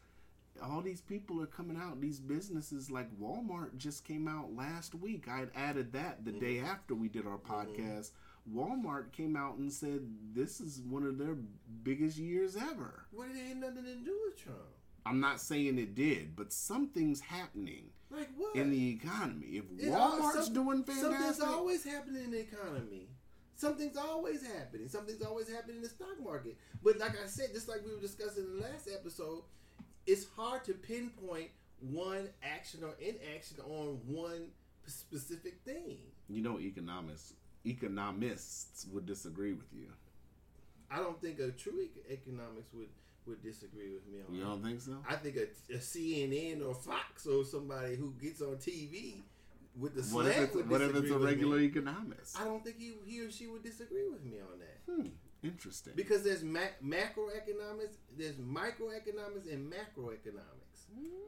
[0.61, 2.01] all these people are coming out.
[2.01, 5.27] These businesses like Walmart just came out last week.
[5.29, 6.65] I had added that the day Mm-hmm.
[6.65, 8.11] after we did our podcast.
[8.53, 10.01] Walmart came out and said
[10.33, 11.35] this is one of their
[11.83, 13.05] biggest years ever.
[13.11, 14.59] What it ain't nothing to do with Trump.
[15.05, 18.55] I'm not saying it did, but something's happening Like what?
[18.55, 19.47] in the economy.
[19.57, 23.09] If It Walmart's some- doing Something's always happening in the economy.
[23.55, 24.87] Something's always happening.
[24.87, 26.57] Something's always happening in the stock market.
[26.83, 29.43] But like I said, just like we were discussing in the last episode,
[30.05, 34.51] it's hard to pinpoint one action or inaction on one
[34.85, 35.97] specific thing.
[36.29, 37.33] you know, economists
[37.65, 39.87] economists would disagree with you.
[40.89, 42.89] I don't think a true ec- economics would
[43.25, 44.45] would disagree with me on You that.
[44.47, 44.97] don't think so?
[45.09, 49.15] I think a, a CNN or Fox or somebody who gets on TV
[49.77, 51.25] with the What slant if it's, would what if it's a with me.
[51.27, 52.39] regular economist?
[52.39, 54.77] I don't think he, he or she would disagree with me on that.
[54.93, 55.07] Hmm,
[55.43, 55.91] interesting.
[55.97, 60.66] Because there's ma- macroeconomics, there's microeconomics, and macroeconomics.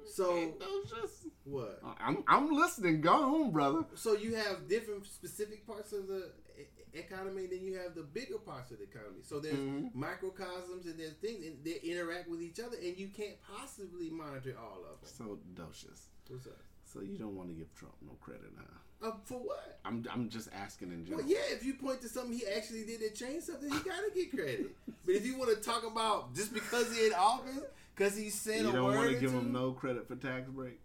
[0.06, 1.82] So Those just- what?
[2.00, 3.02] I'm I'm listening.
[3.02, 3.86] Go on, brother.
[3.96, 6.66] So you have different specific parts of the e-
[6.98, 9.20] economy, and then you have the bigger parts of the economy.
[9.22, 9.94] So there's Mhm.
[9.94, 14.56] microcosms and there's things, and they interact with each other, and you can't possibly monitor
[14.58, 15.10] all of them.
[15.16, 16.08] So docious.
[16.28, 16.58] What's up?
[16.86, 19.08] So you don't want to give Trump no credit, huh?
[19.08, 19.80] Uh, for what?
[19.86, 21.22] I'm I'm just asking in general.
[21.24, 24.10] Well, yeah, if you point to something he actually did that changed something, he gotta
[24.14, 24.76] get credit.
[25.06, 27.62] but if you want to talk about just because he in office,
[28.00, 30.50] because he said You a don't want to give two, him no credit for tax
[30.50, 30.80] break,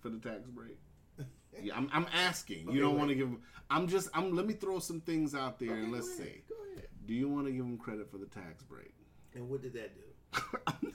[0.00, 0.78] for the tax break.
[1.62, 2.66] Yeah, I'm, I'm asking.
[2.66, 2.98] Okay, you don't wait.
[2.98, 3.40] want to give him.
[3.70, 4.10] I'm just.
[4.12, 4.36] I'm.
[4.36, 6.42] Let me throw some things out there Okay, and let's ahead, see.
[6.50, 6.88] Go ahead.
[7.06, 8.92] Do you want to give him credit for the tax break?
[9.34, 10.92] And what did that do?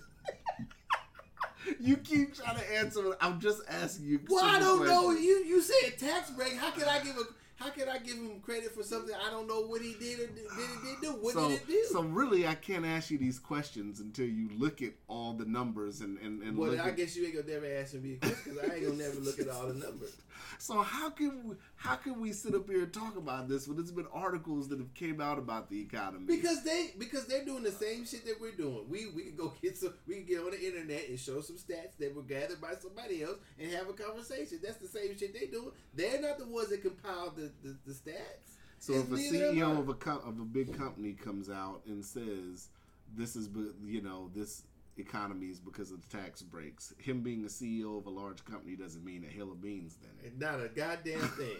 [1.79, 3.01] you keep trying to answer.
[3.19, 4.19] I'm just asking you.
[4.29, 5.09] Well, I don't know.
[5.09, 6.55] You you said tax break.
[6.57, 7.23] How can I give a
[7.61, 10.27] how can I give him credit for something I don't know what he did or
[10.27, 11.09] did, did did do?
[11.21, 11.85] What so, did it do?
[11.91, 16.01] so really, I can't ask you these questions until you look at all the numbers
[16.01, 18.37] and and, and well, I at, guess you ain't gonna never ask me a question
[18.43, 20.15] because I ain't gonna never look at all the numbers.
[20.57, 23.77] So how can we, how can we sit up here and talk about this when
[23.77, 26.25] there's been articles that have came out about the economy?
[26.27, 28.85] Because they because they're doing the same shit that we're doing.
[28.89, 31.57] We we can go get some we can get on the internet and show some
[31.57, 34.59] stats that were gathered by somebody else and have a conversation.
[34.63, 35.71] That's the same shit they doing.
[35.93, 38.57] They're not the ones that compiled the, the, the stats.
[38.79, 42.69] So if a CEO of a co- of a big company comes out and says
[43.15, 43.49] this is
[43.85, 44.63] you know this
[45.01, 48.75] economy is because of the tax breaks, him being a CEO of a large company
[48.75, 49.97] doesn't mean a hill of beans.
[50.01, 51.57] Then not a goddamn thing.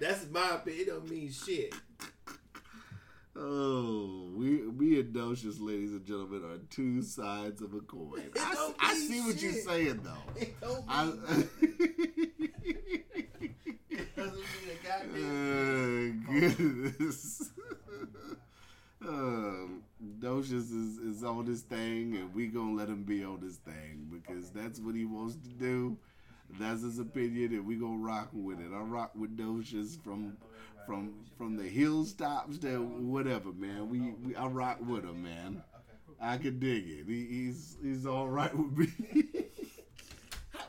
[0.00, 0.82] That's my opinion.
[0.82, 1.74] It don't mean shit.
[3.36, 5.12] oh, we we and
[5.60, 8.30] ladies and gentlemen, are two sides of a coin.
[8.38, 10.22] I, I see what you're saying though.
[10.40, 11.48] It don't I, mean,
[13.90, 17.33] it doesn't mean a goddamn Uh, goodness.
[20.24, 24.08] Docious is, is on this thing, and we gonna let him be on this thing
[24.10, 25.98] because that's what he wants to do.
[26.58, 28.70] That's his opinion, and we gonna rock with it.
[28.74, 30.34] I rock with Docious from
[30.86, 33.90] from from the hilltops to whatever, man.
[33.90, 35.62] We, we I rock with him, man.
[36.18, 37.06] I can dig it.
[37.06, 39.24] He, he's he's all right with me.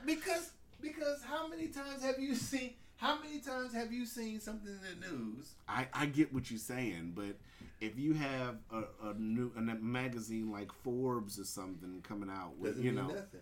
[0.06, 4.72] Because because how many times have you seen how many times have you seen something
[4.72, 5.52] in the news?
[5.68, 7.36] I, I get what you're saying, but
[7.80, 12.72] if you have a, a new a magazine like Forbes or something coming out with
[12.72, 13.41] Doesn't you mean know nothing.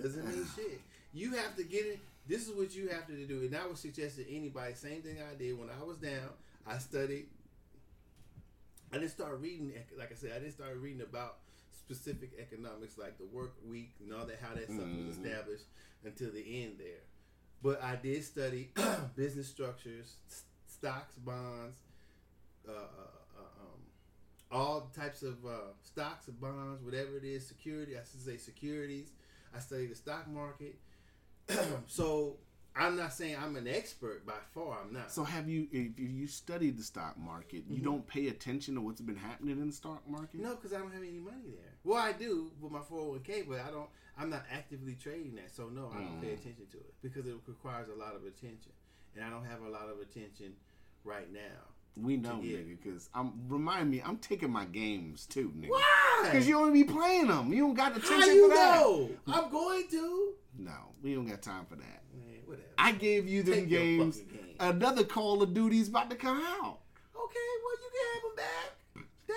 [0.00, 0.80] Doesn't mean shit.
[1.12, 1.98] You have to get it.
[2.26, 4.74] This is what you have to do, and I would suggest to anybody.
[4.74, 6.30] Same thing I did when I was down.
[6.66, 7.26] I studied.
[8.92, 9.72] I didn't start reading.
[9.98, 11.36] Like I said, I didn't start reading about
[11.72, 15.24] specific economics, like the work week and all that, how that stuff was Mhm.
[15.24, 15.64] established
[16.04, 17.00] until the end there.
[17.62, 18.70] But I did study
[19.16, 21.76] business structures, s- stocks, bonds,
[22.68, 23.80] uh, uh, uh, um,
[24.52, 27.96] all types of uh, stocks and bonds, whatever it is, security.
[27.96, 29.10] I should say securities.
[29.54, 30.76] I study the stock market.
[31.86, 32.36] so
[32.76, 34.78] I'm not saying I'm an expert by far.
[34.84, 35.10] I'm not.
[35.10, 37.84] so have you if you studied the stock market you Mhm.
[37.84, 40.92] don't pay attention to what's been happening in the stock market no, because I don't
[40.92, 41.72] have any money there.
[41.82, 43.88] Well, I do with my 401k, but I don't.
[44.18, 46.40] I'm not actively trading that, so no, I don't pay Mm.
[46.40, 48.72] attention to it because it requires a lot of attention,
[49.14, 50.54] and I don't have a lot of attention
[51.04, 51.62] right now.
[51.96, 56.20] we know nigga because I'm remind me I'm taking my games too nigga Why?
[56.30, 58.76] because you only be playing them you don't got the How attention you for that
[58.80, 59.10] know?
[59.26, 60.32] I'm going to.
[60.58, 62.68] no we don't got time for that Man, whatever.
[62.78, 64.54] I gave you them Take games game.
[64.60, 66.78] another Call of Duty's about to come out
[67.16, 68.77] Okay, well you can have them back.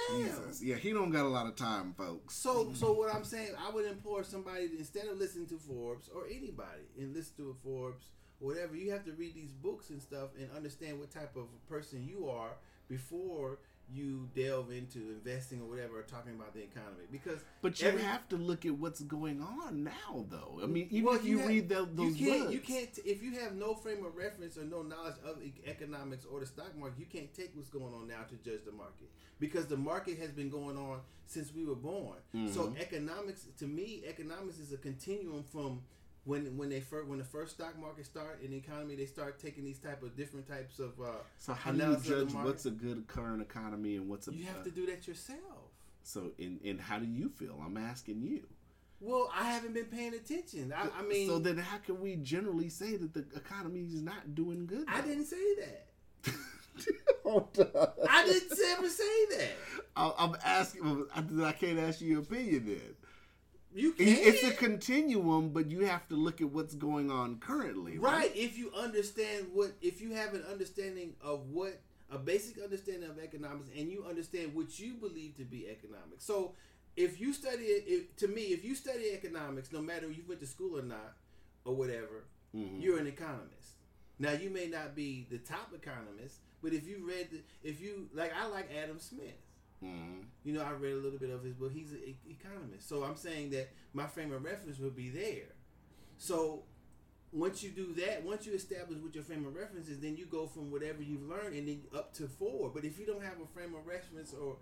[0.09, 0.61] Jesus.
[0.61, 2.35] Yeah, he don't got a lot of time, folks.
[2.35, 6.09] So, so what I'm saying, I would implore somebody to, instead of listening to Forbes
[6.13, 8.05] or anybody and listen to Forbes
[8.41, 12.03] whatever, you have to read these books and stuff and understand what type of person
[12.03, 12.51] you are
[12.89, 13.59] before
[13.93, 17.03] you delve into investing or whatever or talking about the economy.
[17.11, 20.59] Because But you every- have to look at what's going on now, though.
[20.63, 22.99] I mean, even Well, if you, have- read tho- those you can't, books, you can't
[23.05, 26.75] if you have no frame of reference or no knowledge of economics or the stock
[26.77, 30.17] market, you can't take what's going on now to judge the market because the market
[30.19, 32.17] has been going on since we were born.
[32.33, 32.77] So Mm-hmm.
[32.81, 35.81] economics, to me, economics is a continuum from
[36.25, 39.39] when when they first when the first stock market start in the economy, they start
[39.39, 40.99] taking these type of different types of.
[40.99, 41.05] Uh,
[41.37, 44.27] So how do you analysis of the judge what's a good current economy and what's
[44.27, 44.33] a?
[44.33, 45.39] You have to do that yourself.
[46.03, 47.59] So, and and how do you feel?
[47.65, 48.47] I'm asking you.
[48.99, 50.71] Well, I haven't been paying attention.
[50.77, 54.35] I, I mean, so then how can we generally say that the economy is not
[54.35, 54.85] doing good?
[54.87, 55.87] I didn't say that.
[57.25, 59.51] I didn't ever say that.
[59.95, 61.07] I- I'm asking.
[61.15, 62.95] I I can't ask you your opinion then.
[63.73, 64.07] You can.
[64.07, 68.13] It's a continuum, but you have to look at what's going on currently, right?
[68.13, 68.31] Right.
[68.35, 71.79] If you understand what, if you have an understanding of what,
[72.11, 76.25] a basic understanding of economics, and you understand what you believe to be economics.
[76.25, 76.53] So,
[76.97, 80.41] if you study it, if, to me, if you study economics, no matter you went
[80.41, 81.13] to school or not,
[81.63, 82.81] or whatever, Mhm.
[82.81, 83.75] you're an economist.
[84.19, 88.09] Now you may not be the top economist, but if you read, the, if you
[88.13, 89.39] like, I like Adam Smith.
[89.83, 90.25] Mhm.
[90.43, 91.71] You know, I read a little bit of his book.
[91.71, 95.53] He's an e- economist, so I'm saying that my frame of reference will be there.
[96.17, 96.63] So
[97.31, 100.25] once you do that, once you establish what your frame of reference is, then you
[100.25, 102.69] go from whatever you've learned and then up to four.
[102.69, 104.57] But if you don't have a frame of reference or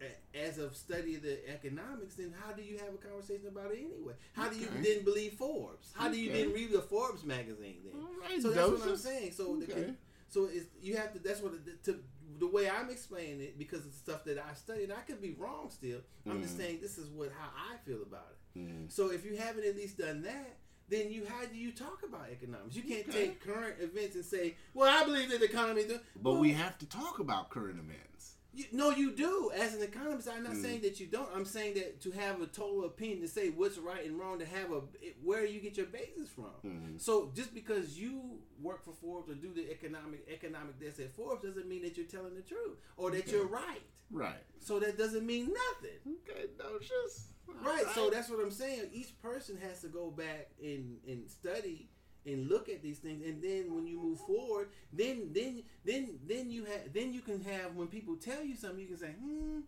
[0.00, 3.78] a- as of study the economics, then how do you have a conversation about it
[3.78, 4.14] anyway?
[4.32, 4.94] How do you Okay.
[4.94, 5.92] then believe Forbes?
[5.94, 6.44] How do you Okay.
[6.44, 8.16] then read the Forbes magazine then?
[8.18, 9.32] Right, So that's what I'm saying.
[9.32, 9.94] So the, Okay.
[10.36, 11.18] So it's you have to.
[11.18, 11.98] That's what the, to
[12.38, 14.90] the way I'm explaining it because of the stuff that I studied.
[14.92, 16.00] I could be wrong still.
[16.28, 16.58] I'm just Mhm.
[16.58, 18.58] saying this is what how I feel about it.
[18.58, 18.92] Mhm.
[18.92, 20.58] So if you haven't at least done that,
[20.90, 22.76] then you how do you talk about economics?
[22.76, 23.28] You can't Okay.
[23.28, 25.98] take current events and say, "Well, I believe that the economy." Do.
[26.16, 28.35] But Well, we have to talk about current events.
[28.56, 29.50] You, no, you do.
[29.54, 30.62] As an economist, I'm not Mm.
[30.62, 31.28] saying that you don't.
[31.34, 34.46] I'm saying that to have a total opinion to say what's right and wrong, to
[34.46, 34.80] have a
[35.22, 36.50] where you get your basis from.
[36.64, 37.00] Mhm.
[37.00, 41.42] So just because you work for Forbes or do the economic economic desk at Forbes
[41.44, 43.32] doesn't mean that you're telling the truth or that Okay.
[43.32, 43.82] you're right.
[44.10, 44.42] Right.
[44.60, 46.16] So that doesn't mean nothing.
[46.28, 47.86] Okay, no, just Right.
[47.94, 48.90] So that's what I'm saying.
[48.92, 51.88] Each person has to go back and, and study
[52.26, 56.50] and look at these things, and then when you move forward, then then then then
[56.50, 59.60] you have then you can have when people tell you something, you can say, hmm,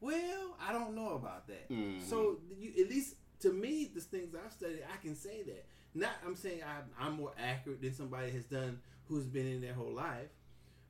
[0.00, 1.68] well, I don't know about that.
[1.70, 2.02] Mhm.
[2.02, 5.64] So you at least to me, the things I've studied, I can say that.
[5.94, 9.74] Not I'm saying I'm, I'm more accurate than somebody has done who's been in their
[9.74, 10.28] whole life.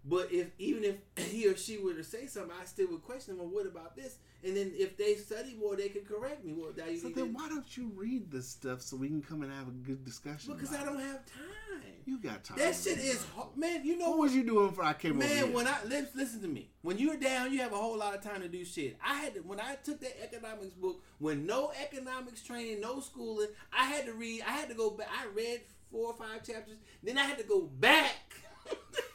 [0.05, 0.97] But if even if
[1.31, 3.45] he or she were to say something, I still would question them.
[3.47, 4.17] Well, what about this?
[4.43, 6.55] And then if they study more, they can correct me.
[6.57, 9.43] Well, now you So then why don't you read this stuff so we can come
[9.43, 10.55] and have a good discussion?
[10.55, 11.05] because I don't it?
[11.05, 11.83] have time.
[12.07, 12.59] You got time.
[12.59, 13.25] That shit is
[13.55, 13.85] man.
[13.85, 16.41] You know What was you doing before I came over Man, when I listen, listen
[16.43, 16.71] to me.
[16.83, 18.97] When you're down, you have a whole lot of time to do shit.
[19.05, 23.49] I had to, when I took that economics book, when no economics training, no schooling,
[23.73, 24.43] I had to read.
[24.47, 25.09] I had to go back.
[25.13, 25.61] I read
[25.93, 26.79] four or five chapters.
[27.03, 28.35] Then I had to go back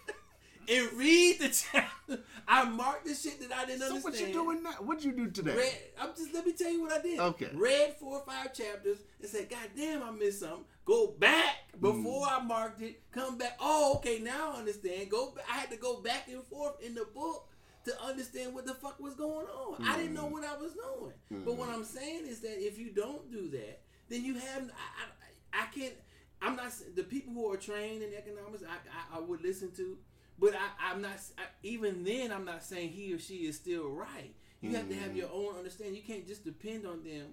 [0.70, 2.20] and read the chapter.
[2.48, 4.04] I marked the shit that I didn't so understand.
[4.04, 4.72] what you doing now?
[4.74, 5.56] What'd you do today?
[5.56, 7.20] Read, I'm just let me tell you what I did.
[7.20, 7.50] Okay.
[7.54, 10.66] Read four or five chapters and said, God damn, I missed something.
[10.86, 12.42] Go back before Mm.
[12.42, 13.02] I marked it.
[13.12, 13.58] Come back.
[13.60, 15.10] Oh, okay, now I understand.
[15.10, 15.32] Go.
[15.32, 15.46] Back.
[15.52, 17.48] I had to go back and forth in the book
[17.86, 19.84] to understand what the fuck was going on.
[19.84, 20.16] I didn't Mm.
[20.16, 21.44] know what I was doing.
[21.44, 24.64] But what I'm saying is that if you don't do that, then you have.
[24.64, 25.94] I, I, I can't.
[26.42, 28.62] I'm not the people who are trained in economics.
[28.64, 29.98] I, I, I would listen to,
[30.40, 31.18] but I, I'm not.
[31.38, 34.34] I, even then, I'm not saying he or she is still right.
[34.62, 35.96] You have to have your own understanding.
[35.96, 37.28] You can't just depend on them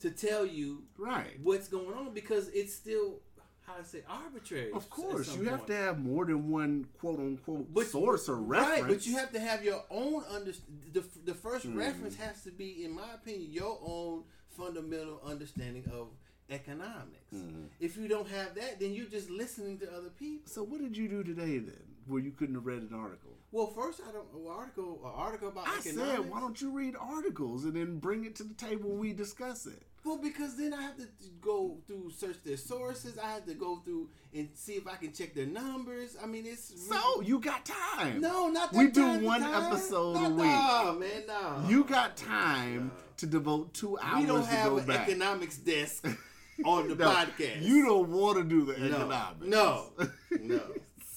[0.00, 1.38] to tell you Right.
[1.42, 3.20] what's going on because it's still
[3.66, 4.70] how I say arbitrary.
[4.72, 8.80] Of course, you have to have more than one quote unquote But- source or reference.
[8.82, 10.52] Right, but you have to have your own under
[10.92, 11.76] the the first Mm.
[11.76, 16.08] reference has to be, in my opinion, your own fundamental understanding of
[16.48, 17.34] economics.
[17.34, 17.66] Mm.
[17.80, 20.48] If you don't have that, then you're just listening to other people.
[20.48, 23.32] So what did you do today then, where you couldn't have read an article?
[23.52, 26.16] Well, first I don't an article an article about I economics.
[26.16, 29.12] said, why don't you read articles and then bring it to the table when we
[29.12, 29.82] discuss it?
[30.04, 31.06] Well, because then I have to
[31.40, 33.18] go through search their sources.
[33.18, 36.16] I have to go through and see if I can check their numbers.
[36.22, 38.20] I mean, it's So you got time.
[38.20, 39.64] no, not that We do one time.
[39.72, 40.44] episode Not- a week.
[40.46, 41.64] Nah, man, no.
[41.68, 45.08] You got time to devote two hours we don't have an back.
[45.08, 46.06] economics desk
[46.64, 47.62] on the No, podcast.
[47.62, 49.46] You don't want to do the no, economics.
[49.48, 49.86] no,
[50.40, 50.60] no.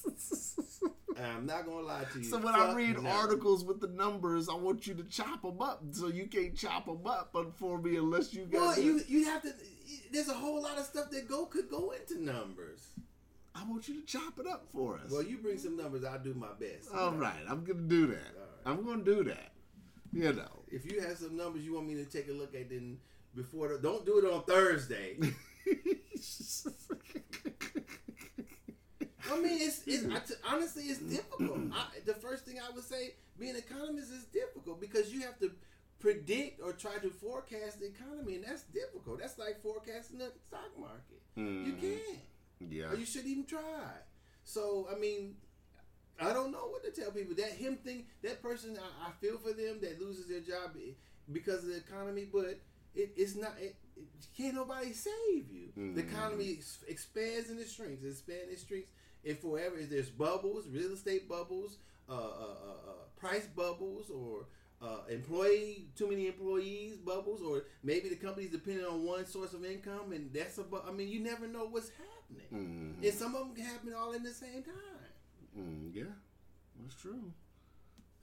[1.26, 2.26] I'm not gonna lie to you.
[2.26, 3.10] So when I read no.
[3.10, 5.82] articles with the numbers, I want you to chop them up.
[5.92, 8.60] So you can't chop them up for me unless you got.
[8.60, 9.54] well, you you have to.
[10.12, 12.88] There's a whole lot of stuff that go could go into numbers.
[13.56, 15.12] I want you to chop it up for us.
[15.12, 16.90] Well, you bring some numbers, I'll do my best.
[16.94, 18.36] All right, I'm gonna do that.
[18.66, 19.52] All I'm gonna do that.
[20.14, 20.64] You know.
[20.70, 22.98] If you have some numbers you want me to take a look at, then
[23.36, 25.18] before the, don't do it on Thursday.
[29.32, 31.60] I mean, it's, it's I t- honestly it's difficult.
[31.74, 35.40] I, the first thing I would say, being an economist is difficult because you have
[35.40, 35.52] to
[36.00, 39.20] predict or try to forecast the economy, and that's difficult.
[39.20, 41.22] That's like forecasting the stock market.
[41.36, 41.82] You Mhm.
[41.82, 42.90] can't, yeah.
[42.92, 43.92] or you shouldn't even try.
[44.44, 45.36] So I mean,
[46.20, 47.36] I don't know what to tell people.
[47.36, 50.76] That him thing, that person, I, I feel for them that loses their job
[51.32, 52.60] because of the economy, but
[52.96, 53.54] it, it's not.
[53.60, 54.06] It, it,
[54.36, 55.70] can't nobody save you.
[55.76, 56.10] The Mhm.
[56.10, 58.02] economy ex- expands and it shrinks.
[58.04, 58.90] It expands and it shrinks.
[59.26, 64.46] And forever, if there's bubbles, real estate bubbles, uh, uh, uh, uh, price bubbles, or
[64.82, 69.66] uh, employee too many employees bubbles, or maybe the company's dependent on one source of
[69.66, 70.64] income, and that's a.
[70.64, 72.48] bu- I mean, you never know what's happening,
[73.02, 73.04] Mhm.
[73.06, 75.12] and some of them can happen all in the same time.
[75.58, 76.04] Mm, yeah,
[76.82, 77.34] that's true.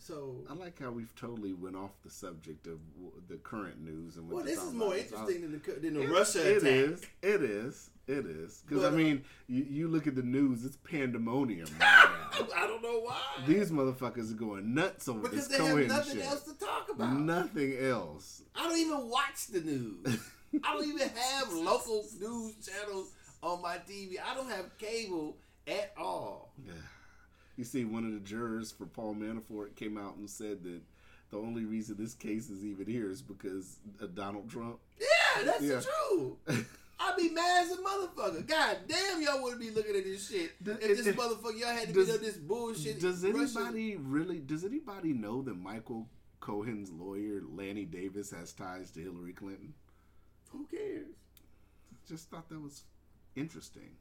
[0.07, 4.17] So I like how we've totally went off the subject of w- the current news
[4.17, 4.31] and.
[4.31, 6.71] well, this is more interesting than the than the It- Russia It attack.
[6.71, 7.03] is.
[7.23, 7.91] It is.
[8.07, 8.63] It is.
[8.69, 11.67] Because I uh, mean, you, you look at the news; it's pandemonium.
[11.81, 12.23] right.
[12.57, 13.21] I don't know why.
[13.49, 16.25] These motherfuckers are going nuts over because this they have nothing shit.
[16.25, 17.13] else to talk about.
[17.19, 18.43] Nothing else.
[18.55, 20.07] I don't even watch the news.
[20.63, 23.11] I don't even have local news channels
[23.43, 24.19] on my TV.
[24.25, 25.37] I don't have cable
[25.67, 26.53] at all.
[27.57, 30.81] You see, one of the jurors for Paul Manafort came out and said that
[31.31, 34.79] the only reason this case is even here is because of Donald Trump.
[35.01, 35.77] Yeah, that's Yeah.
[35.77, 35.87] the
[36.47, 36.69] truth.
[37.01, 38.47] I'd be mad as a motherfucker.
[38.47, 40.63] God damn, y'all wouldn't be looking at this shit.
[40.63, 43.01] Does- if this it- motherfucker, y'all had to does- be on this bullshit.
[43.01, 44.39] Does Russian- anybody really?
[44.39, 46.09] Does anybody know that Michael
[46.41, 49.75] Cohen's lawyer Lanny Davis has ties to Hillary Clinton?
[50.51, 51.09] Who cares?
[52.09, 52.85] Just thought that was
[53.35, 53.97] interesting.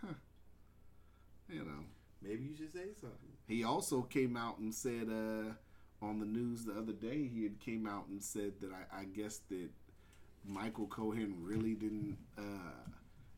[0.00, 0.14] Huh.
[1.48, 1.84] You know.
[2.22, 3.30] Maybe you should say something.
[3.46, 7.28] He also came out and said uh, on the news the other day.
[7.32, 9.68] He had came out and said that I, I guess that
[10.44, 12.16] Michael Cohen really didn't.
[12.38, 12.42] Uh,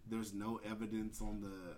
[0.09, 1.77] there's no evidence on the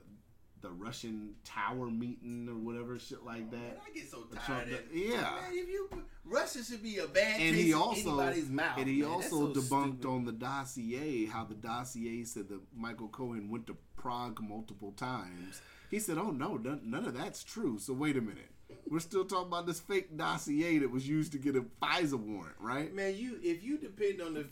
[0.63, 3.81] the Russian tower meeting or whatever shit like Man, that.
[3.89, 4.95] I get so Trump tired of does- that.
[4.95, 5.21] yeah.
[5.23, 5.89] Man, if you
[6.23, 8.77] Russia should be a bad and he also anybody's mouth.
[8.79, 9.11] and he man.
[9.11, 10.07] Also so debunked stupid.
[10.07, 15.63] on the dossier how the dossier said that Michael Cohen went to Prague multiple times.
[15.91, 18.51] He said, "Oh no, none, none of that's true." So wait a minute,
[18.89, 22.57] we're still talking about this fake dossier that was used to get a FISA warrant,
[22.61, 22.95] right?
[22.95, 24.47] Man, you if you depend on the,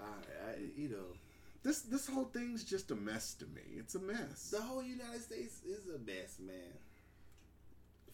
[0.00, 1.16] I, I, you know,
[1.62, 3.62] This this whole thing's just a mess to me.
[3.76, 4.50] It's a mess.
[4.50, 6.74] the whole United States is a mess, man.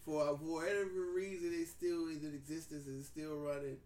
[0.05, 3.77] For for whatever reason, it still is in existence and it's still running.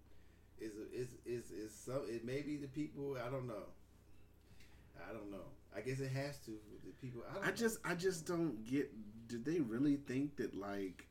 [0.59, 2.03] Is is is is some?
[2.07, 3.17] It may be the people.
[3.17, 3.67] I don't know.
[5.09, 5.47] I don't know.
[5.77, 6.51] I guess it has to.
[6.85, 7.21] The people.
[7.29, 8.91] I, don't I just I just don't get.
[9.27, 11.05] Did they really think that like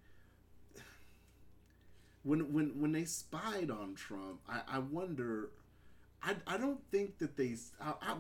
[2.25, 4.41] when when when they spied on Trump?
[4.49, 5.51] I I wonder.
[6.23, 7.57] I I don't think that they.
[7.81, 8.17] I, I,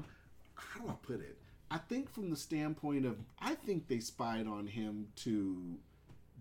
[0.54, 1.38] how do I put it?
[1.70, 5.78] I think from the standpoint of I think they spied on him to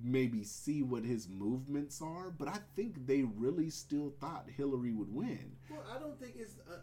[0.03, 5.13] maybe see what his movements are, but I think they really still thought Hillary would
[5.13, 5.53] win.
[5.69, 6.75] Well, I don't think it's uh,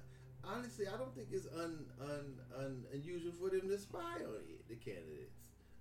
[0.45, 0.87] honestly.
[0.87, 4.77] I don't think it's un, un, un unusual for them to spy on it, the
[4.77, 5.37] candidates.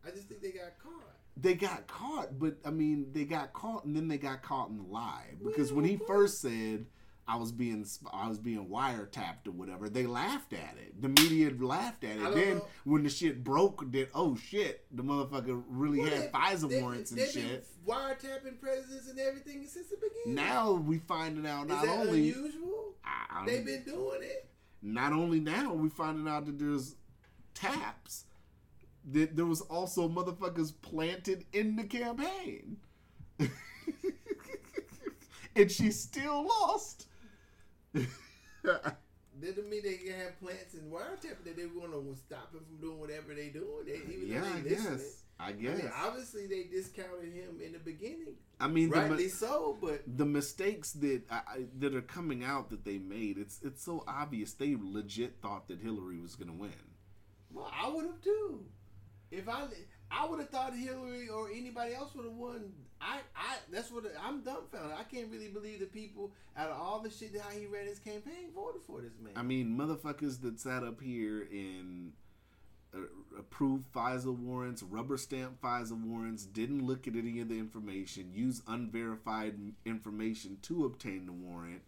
[0.06, 1.16] I just think they got caught.
[1.38, 4.78] they got caught, but I mean, they got caught and then they got caught in
[4.78, 6.86] the lie because when he first said
[7.28, 11.00] I was being I was being wiretapped or whatever, they laughed at it.
[11.00, 12.34] The media laughed at it.
[12.34, 12.68] Then know.
[12.84, 16.82] when the shit broke, then oh shit, the motherfucker really Well, had they- FISA they-
[16.82, 17.68] warrants and they've been shit.
[17.88, 20.34] wiretapping presidents and everything since the beginning.
[20.44, 22.96] Now we finding out not only unusual?
[23.06, 24.48] I- I- They've been doing it.
[24.82, 26.96] Not only now we finding out that there's
[27.54, 28.26] taps
[29.12, 32.78] that there was also motherfuckers planted in the campaign
[35.56, 37.08] and she still lost
[39.40, 43.00] Didn't mean they have plants and wiretapping that they want to stop him from doing
[43.00, 43.86] whatever they doing.
[43.86, 44.98] They, even yeah though i they listening.
[44.98, 49.24] guess i I guess mean, obviously they discounted him in the beginning, i mean rightly
[49.24, 49.78] mi- so.
[49.82, 53.84] But the mistakes that I, I- that are coming out that they made it's it's
[53.84, 56.72] so obvious they legit thought that hillary was gonna win
[57.54, 58.64] well, I would have too.
[59.30, 59.66] If I,
[60.10, 62.72] I would have thought Hillary or anybody else would have won.
[63.02, 64.96] I, I, that's what I'm dumbfounded.
[64.98, 67.88] I can't really believe the people out of all the shit that how he ran
[67.88, 69.34] his campaign voted for this man.
[69.36, 72.21] I mean, motherfuckers that sat up here and uh,
[73.38, 78.62] approved FISA warrants, rubber stamp FISA warrants, didn't look at any of the information, use
[78.68, 81.82] unverified information to obtain the warrant.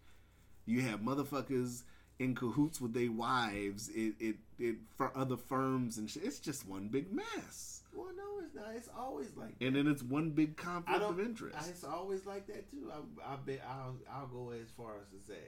[0.65, 1.83] You have motherfuckers
[2.19, 6.23] in cahoots with their wives, it, it, it for other firms and shit.
[6.23, 7.81] It's just one big mess.
[7.93, 8.73] well, no, it's not.
[8.75, 9.65] It's always like that.
[9.65, 11.57] And then it's one big conflict of interest.
[11.59, 12.89] I- It's always like that too.
[12.93, 15.39] I, I bet I'll, I'll go as far as to say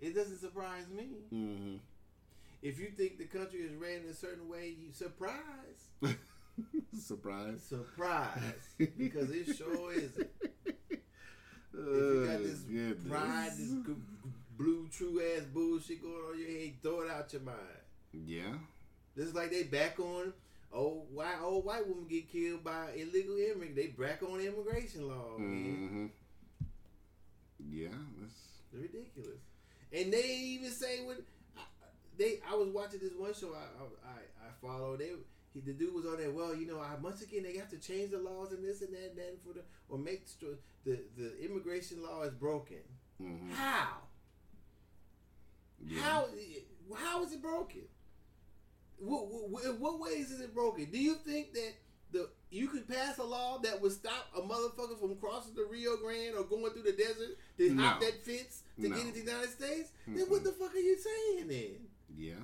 [0.00, 1.04] it doesn't surprise me.
[1.30, 1.76] hmm
[2.62, 5.88] If you think the country is ran in a certain way, you surprise,
[6.98, 7.62] Surprise.
[7.62, 8.64] surprise,
[8.98, 10.28] because it sure isn't.
[10.90, 10.98] If
[11.72, 13.06] you got this Oh, goodness.
[13.08, 13.72] pride, this
[14.58, 17.58] blue true ass bullshit going on your head, throw it out your mind.
[18.12, 18.52] Yeah.
[19.16, 20.32] Just like they back on
[20.72, 23.76] oh why old white women get killed by illegal immigrant.
[23.76, 25.38] They back on immigration law.
[25.38, 26.10] man.
[26.60, 26.64] hmm
[27.72, 27.88] Yeah,
[28.20, 28.34] that's
[28.72, 29.40] ridiculous.
[29.92, 31.14] And they even say I-
[32.20, 34.96] they, I was watching this one show I I, I, I follow.
[34.96, 35.10] They
[35.52, 36.30] he, the dude was on there.
[36.30, 38.92] Well, you know, I, once again they have to change the laws and this and
[38.94, 40.50] that and that for the or make sure
[40.84, 42.82] the the immigration law is broken.
[43.20, 43.50] mhm.
[43.52, 43.88] How?
[45.84, 46.00] Yeah.
[46.02, 46.26] How
[46.94, 47.82] how is it broken?
[48.98, 50.86] What, what, in what ways is it broken?
[50.90, 51.72] Do you think that
[52.12, 55.96] the you could pass a law that would stop a motherfucker from crossing the Rio
[55.96, 57.82] Grande or going through the desert to No.
[57.82, 58.96] hop that fence to No.
[58.96, 61.86] get into the United States, then what the fuck are you saying then?
[62.20, 62.34] Yeah.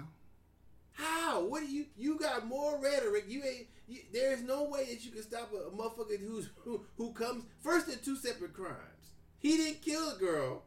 [0.92, 1.44] How?
[1.44, 1.84] What do you?
[1.96, 3.24] You got more rhetoric.
[3.28, 3.66] You ain't.
[3.86, 7.12] You, there is no way that you can stop a, a motherfucker who's who, who
[7.12, 7.86] comes first.
[7.86, 9.12] They're two separate crimes.
[9.38, 10.62] He didn't kill a girl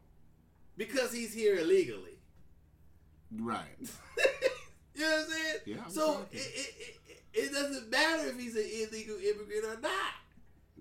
[0.76, 2.18] because he's here illegally.
[3.36, 3.64] Right.
[4.94, 5.56] you know what I'm saying?
[5.66, 6.74] Yeah, I'm so it, it,
[7.06, 10.14] it, it doesn't matter if he's an illegal immigrant or not.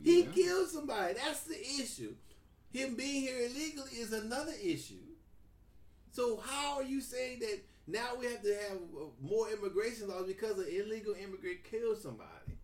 [0.04, 0.32] He Yeah.
[0.32, 1.16] killed somebody.
[1.16, 2.14] That's the issue.
[2.72, 4.96] Him being here illegally is another issue.
[6.12, 7.60] So how are you saying that
[7.92, 12.58] now we have to have uh, more immigration laws because an illegal immigrant killed somebody?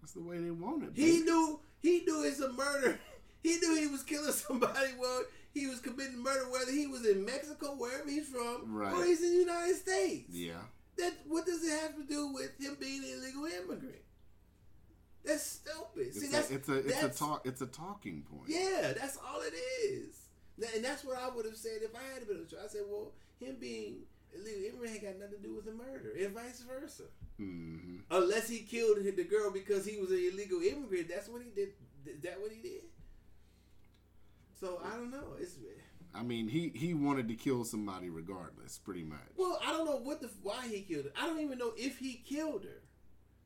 [0.00, 0.90] That's the way they want it.
[0.94, 1.24] He baby.
[1.24, 2.98] knew he knew it's a murder.
[3.42, 4.92] He knew he was killing somebody.
[4.98, 5.22] Well,
[5.52, 8.94] he was committing murder, whether he was in Mexico, wherever he's from, Right.
[8.94, 10.30] or he's in the United States.
[10.32, 10.62] Yeah.
[10.96, 14.00] That what does it have to do with him being an illegal immigrant?
[15.26, 16.06] That's stupid.
[16.08, 18.48] It's See, a, that's it's a it's a talk it's a talking point.
[18.48, 20.14] Yeah, that's all it is.
[20.74, 22.62] And that's what I would have said if I had been a trial.
[22.64, 24.02] I said, well, him being
[24.34, 27.04] illegal immigrant got nothing to do with the murder, and vice versa.
[27.36, 31.08] hmm Unless he killed the girl because he was an illegal immigrant.
[31.08, 31.70] That's what he did.
[32.06, 32.82] Is that what he did?
[34.60, 35.34] So I don't know.
[35.38, 35.56] It's
[36.14, 39.18] I mean, he he wanted to kill somebody regardless, pretty much.
[39.36, 41.12] well, I don't know what the why he killed her.
[41.20, 42.83] I don't even know if he killed her.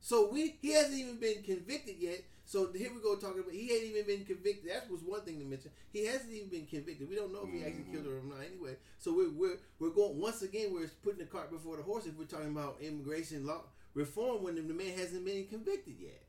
[0.01, 2.23] So we he hasn't even been convicted yet.
[2.45, 4.71] So here we go talking about he ain't even been convicted.
[4.71, 5.69] That was one thing to mention.
[5.93, 7.07] He hasn't even been convicted.
[7.09, 8.43] We don't know if he actually killed her or not.
[8.45, 10.73] Anyway, so we're we're we're going once again.
[10.73, 12.05] We're putting the cart before the horse.
[12.07, 13.61] If we're talking about immigration law
[13.93, 16.23] reform when the man hasn't been convicted yet.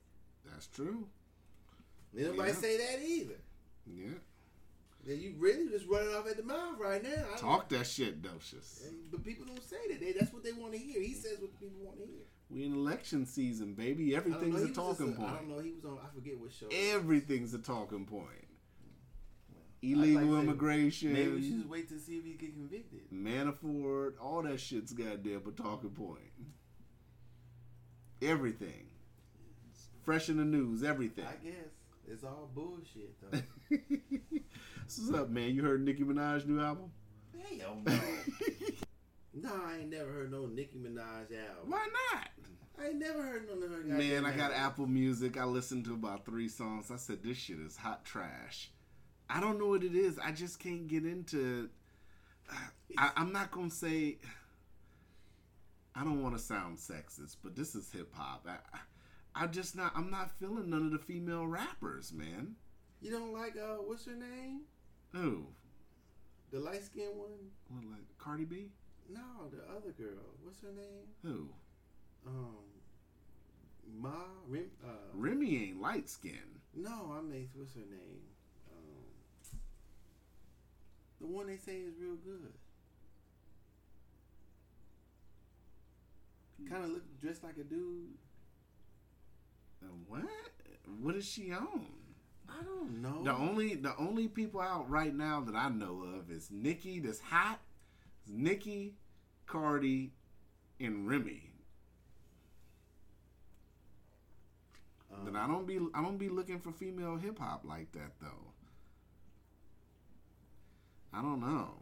[0.44, 1.06] That's true.
[2.12, 2.56] Nobody Yeah.
[2.56, 3.40] say that either.
[3.86, 4.14] Yeah.
[5.06, 7.24] You really just running off at the mouth right now.
[7.34, 8.82] I Talk that shit, Docious.
[9.10, 10.00] But people don't say that.
[10.00, 11.00] They, that's what they want to hear.
[11.00, 12.24] He says what the people want to hear.
[12.50, 14.16] We in election season, baby.
[14.16, 14.36] I know.
[14.36, 15.34] Everything's a talking a- I point.
[15.36, 15.58] don't know.
[15.60, 15.98] He was on.
[16.04, 16.66] I forget what show.
[16.72, 18.26] Everything's a talking point.
[19.82, 23.00] Illegal like immigration, Maybe we should just wait to see if he get convicted.
[23.10, 26.18] Manafort, all that shit's goddamn a talking point.
[28.20, 28.88] Everything.
[30.02, 31.24] Fresh in the news, everything.
[31.24, 31.70] I guess
[32.06, 33.38] it's all bullshit though.
[34.84, 35.54] What's up, man?
[35.54, 36.90] You heard Nicki Minaj's new album?
[37.58, 37.92] Hell no.
[39.34, 41.68] no, I ain't never heard no Nicki Minaj album.
[41.70, 42.28] Why not?
[42.90, 43.84] I ain't never heard none of her.
[43.84, 44.52] Man, I got.
[44.52, 45.36] Apple Music.
[45.36, 46.90] I listened to about three songs.
[46.90, 48.70] I said, this shit is hot trash.
[49.28, 50.18] I don't know what it is.
[50.18, 51.70] I just can't get into.
[52.98, 54.18] I, I'm not gonna say.
[55.94, 58.46] I don't want to sound sexist, but this is hip hop.
[58.48, 59.92] I, I, I just not.
[59.94, 62.56] I'm not feeling none of the female rappers, man.
[63.00, 64.62] You don't like uh, what's her name?
[65.12, 65.46] Who?
[66.50, 67.30] The light skinned one?
[67.68, 68.70] What, like Cardi B?
[69.08, 70.34] No, the other girl.
[70.42, 71.06] What's her name?
[71.22, 71.48] Who?
[72.26, 72.56] Um,
[73.98, 74.10] Ma
[74.48, 74.70] Rim.
[74.84, 76.60] Uh, Remy ain't light skinned.
[76.74, 78.22] no, I mean what's her name?
[78.70, 79.58] Um,
[81.20, 82.52] the one they say is real good.
[86.68, 88.08] Kind of look dressed like a dude.
[90.06, 90.24] What?
[91.00, 91.86] What is she on?
[92.48, 93.22] I don't know.
[93.22, 97.20] The only the only people out right now that I know of is Nicki that's
[97.20, 97.60] hot,
[98.26, 98.94] is Nicki,
[99.46, 100.12] Cardi,
[100.80, 101.49] and Remy.
[105.12, 108.12] Um, But I don't be I don't be looking for female hip hop like that
[108.20, 108.52] though.
[111.12, 111.74] I don't know.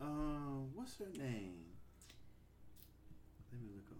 [0.00, 1.64] Um, what's her name?
[3.52, 3.96] Let me look on.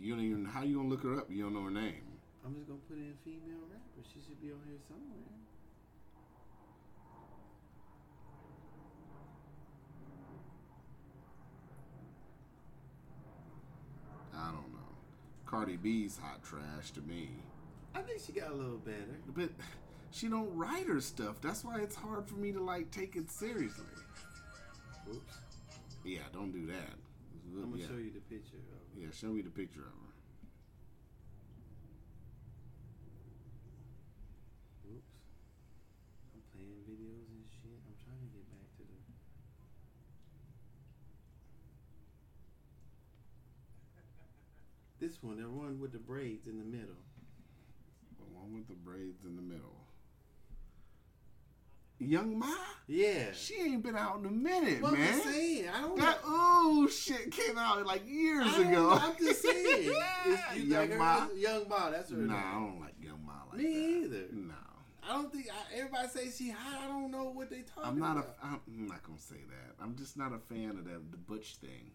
[0.00, 1.30] You don't even how you gonna look her up?
[1.30, 2.02] You don't know her name.
[2.44, 4.02] I'm just gonna put in female rapper.
[4.12, 5.32] She should be on here somewhere.
[14.36, 14.78] I don't know.
[15.46, 17.30] Cardi B's hot trash to me.
[17.94, 19.18] I think she got a little better.
[19.28, 19.50] But
[20.10, 21.40] she don't write her stuff.
[21.40, 23.84] That's why it's hard for me to like take it seriously.
[25.10, 25.36] Oops.
[26.04, 26.94] Yeah, don't do that.
[27.46, 27.86] I'm gonna yeah.
[27.86, 29.00] show you the picture of her.
[29.00, 30.12] yeah, show me the picture of her.
[34.90, 35.14] Oops.
[36.34, 37.78] I'm playing videos and shit.
[37.86, 38.98] I'm trying to get back to the.
[45.04, 46.96] This one, the one with the braids in the middle.
[48.16, 49.76] The one with the braids in the middle.
[51.98, 52.46] Young Ma?
[52.86, 53.32] Yeah.
[53.34, 55.68] She ain't been out in a minute, Well, I'm saying.
[55.68, 58.70] I don't That ooh shit came out like years I ago.
[58.70, 59.92] know, I'm just saying.
[60.56, 60.98] Young like?
[60.98, 61.26] Ma?
[61.36, 61.90] Young Ma.
[61.90, 62.42] That's her Nah, name.
[62.46, 64.06] I don't like Young Ma like Me that.
[64.06, 64.24] either.
[64.32, 64.54] No.
[65.06, 66.80] I don't think I, everybody say she hot.
[66.82, 68.36] I don't know what they talking I'm not about.
[68.42, 68.46] a.
[68.46, 69.82] I'm not gonna say that.
[69.84, 71.90] I'm just not a fan of that the butch thing.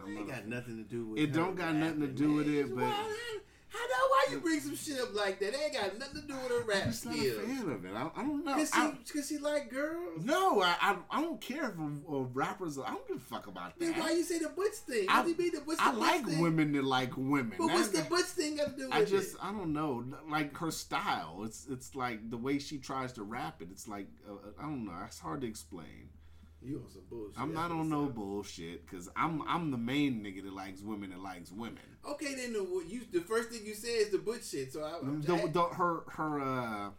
[0.00, 2.14] It I'm ain't got nothing to do with It her don't got nothing to rapping,
[2.16, 5.38] do with it, but- why, how, how that, why you bring some shit up like
[5.38, 5.54] that?
[5.54, 7.70] It ain't got nothing to do with her rap I'm rap just not a fan
[7.70, 7.92] of it.
[7.94, 8.54] I, I don't know.
[8.54, 10.24] Cause I- she, cause she like girls.
[10.24, 12.78] no, I, I I don't care if a, a rappers.
[12.80, 13.84] I don't give a fuck about that.
[13.84, 14.00] Then that.
[14.00, 15.06] why you say the butch thing?
[15.08, 16.40] I- What do you mean the what's the I butch like thing?
[16.40, 17.52] women that like women.
[17.58, 19.00] But what's the That- butch thing got to do with it?
[19.02, 19.40] I just it?
[19.40, 21.42] I don't know, like her style.
[21.44, 23.68] It's it's like the way she tries to rap it.
[23.70, 24.94] It's like uh, I don't know.
[25.06, 26.08] It's hard to explain.
[26.62, 27.38] You on some bullshit.
[27.40, 31.20] I'm not on no bullshit because I'm I'm the main nigga that likes women that
[31.20, 31.78] likes women.
[32.06, 34.72] Okay, then the what you the first thing you said is the butch shit.
[34.72, 36.90] So I, I'm The, the, her her uh,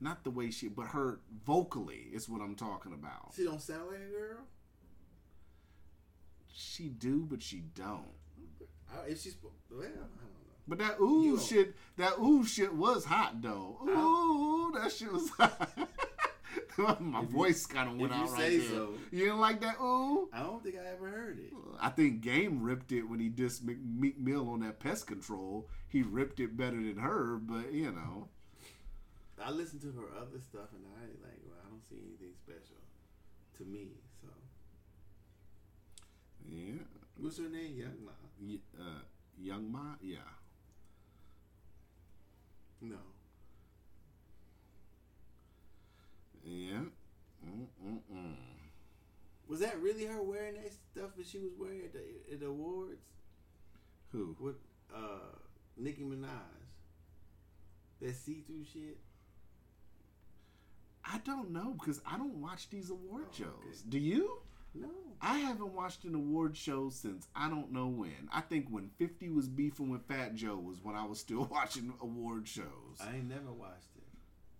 [0.00, 3.34] not the way she, but her vocally is what I'm talking about.
[3.36, 4.38] she don't sound like a girl.
[6.52, 8.04] She do, but she don't.
[8.90, 10.00] I, if she's well, I don't know.
[10.66, 13.76] But that ooh You- shit, that ooh shit was hot though.
[13.86, 15.70] Ooh, that shit was hot.
[17.00, 18.60] My voice kind of went if out right there.
[18.68, 18.94] so.
[19.10, 20.28] You didn't like that ooh?
[20.32, 21.52] I don't think I ever heard it.
[21.80, 25.68] I think Game ripped it when he dissed Meek Mill on that pest control.
[25.88, 28.28] He ripped it better than her, but you know.
[29.42, 32.76] I listened to her other stuff and I like well, I don't see anything special
[33.56, 33.88] to me.
[34.20, 34.28] So
[36.48, 36.82] Yeah.
[37.16, 37.76] what's her name?
[37.76, 38.12] Young Ma.
[38.40, 39.00] Y- Uh,
[39.38, 39.94] Young Ma?
[40.02, 40.18] Yeah.
[42.82, 42.96] No.
[46.44, 46.80] Yeah.
[47.46, 48.34] Mm-mm-mm.
[49.48, 52.00] Was that really her wearing that stuff that she was wearing at the,
[52.32, 53.02] at the awards?
[54.12, 54.36] Who?
[54.38, 54.56] With
[54.94, 55.36] uh
[55.76, 56.28] Nicki Minaj.
[58.00, 58.98] That see through shit?
[61.04, 63.46] I don't know because I don't watch these award Oh, shows.
[63.64, 63.88] okay.
[63.88, 64.38] Do you?
[64.74, 64.88] No.
[65.20, 68.28] I haven't watched an award show since I don't know when.
[68.32, 71.92] I think when 50 was beefing with Fat Joe was when I was still watching
[72.00, 72.64] award shows.
[73.00, 74.04] I ain't never watched it.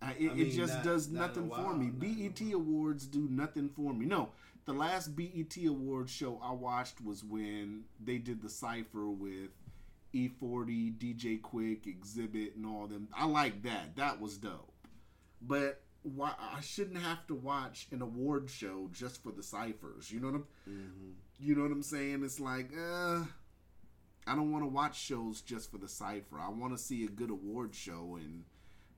[0.01, 1.89] I, it, I it just not- does not in a nothing for me.
[1.89, 2.53] BET.
[2.53, 4.05] Awards do nothing for me.
[4.05, 4.29] No,
[4.65, 9.49] the last BET Awards show I watched was when they did the cipher with
[10.13, 13.07] E40, DJ Quik, Xzibit, and all them.
[13.15, 13.95] I like that.
[13.95, 14.71] That was dope.
[15.41, 20.11] But why I shouldn't have to watch an award show just for the ciphers.
[20.11, 21.09] You know what I'm Mm-hmm.
[21.39, 22.23] you know what I'm saying?
[22.23, 23.23] It's like, uh,
[24.27, 26.39] I don't want to watch shows just for the cipher.
[26.39, 28.43] I want to see a good award show, and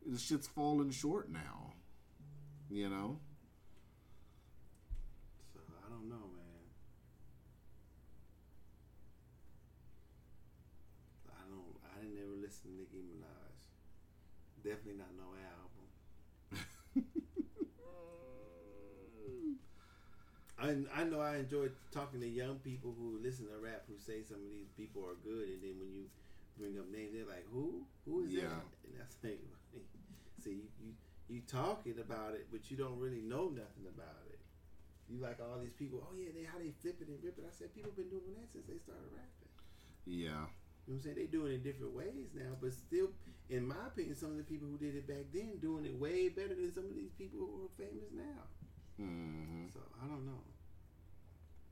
[0.06, 1.74] this shit's falling short now.
[2.70, 3.20] You know?
[5.54, 6.64] So I don't know, man.
[11.30, 11.78] I don't.
[11.86, 13.60] I didn't ever listen to Nicki Minaj.
[14.64, 15.86] Definitely not no album.
[20.60, 24.24] I, I know I enjoy talking to young people who listen to rap who say
[24.24, 26.06] some of these people are good, and then when you
[26.58, 27.84] bring up names, they're like, "Who?
[28.06, 28.47] Who is Yeah.
[28.47, 29.41] that?" And that's like,
[30.44, 30.94] see, you,
[31.30, 34.39] you talking about it, but you don't really know nothing about it.
[35.10, 36.04] You like all these people.
[36.04, 37.46] Oh yeah, they how they flip it and rip it.
[37.48, 39.52] I said people been doing that since they started rapping.
[40.06, 40.48] Yeah.
[40.86, 41.16] You know what I'm saying?
[41.16, 43.08] They doing it in different ways now, but still,
[43.50, 46.28] in my opinion, some of the people who did it back then doing it way
[46.30, 48.44] better than some of these people who are famous now.
[48.98, 50.44] hmm So I don't know.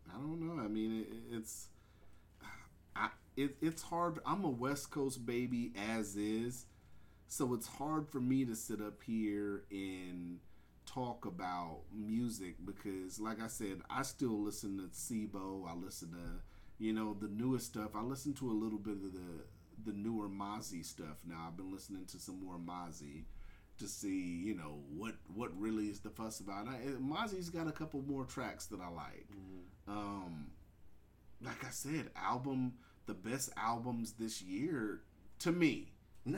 [0.10, 0.62] I don't know.
[0.64, 1.68] I mean, it, it's
[2.96, 4.20] I it, it's hard.
[4.26, 6.66] I'm a West Coast baby as is,
[7.32, 10.40] so it's hard for me to sit up here and
[10.86, 15.66] talk about music because, like I said, I still listen to Sibo.
[15.66, 17.92] I listen to you know the newest stuff.
[17.96, 19.46] I listen to a little bit of the
[19.86, 21.46] the newer Mozzy stuff now.
[21.48, 23.24] I've been listening to some more Mozzy
[23.80, 26.68] to see you know what what really is the fuss about.
[26.68, 29.28] I, Mozzy's got a couple more tracks that I like.
[29.88, 30.48] Um,
[31.42, 32.74] like I said, album
[33.06, 35.04] the best albums this year
[35.40, 35.94] to me.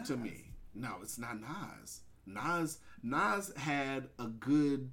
[0.05, 2.01] To me, no, it's not Nas.
[2.25, 4.91] Nas Nas had a good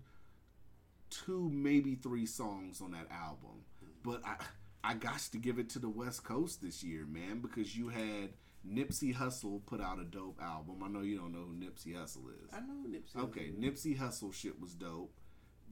[1.11, 3.65] two, maybe three songs on that album,
[4.03, 4.37] but I
[4.83, 8.31] I got to give it to the West Coast this year, man, because you had
[8.67, 10.83] Nipsey Hussle put out a dope album.
[10.83, 12.51] I know you don't know who Nipsey Hussle is.
[12.53, 13.17] I know Nipsey.
[13.25, 13.61] Okay, Hussle.
[13.61, 15.13] Nipsey Hussle shit was dope.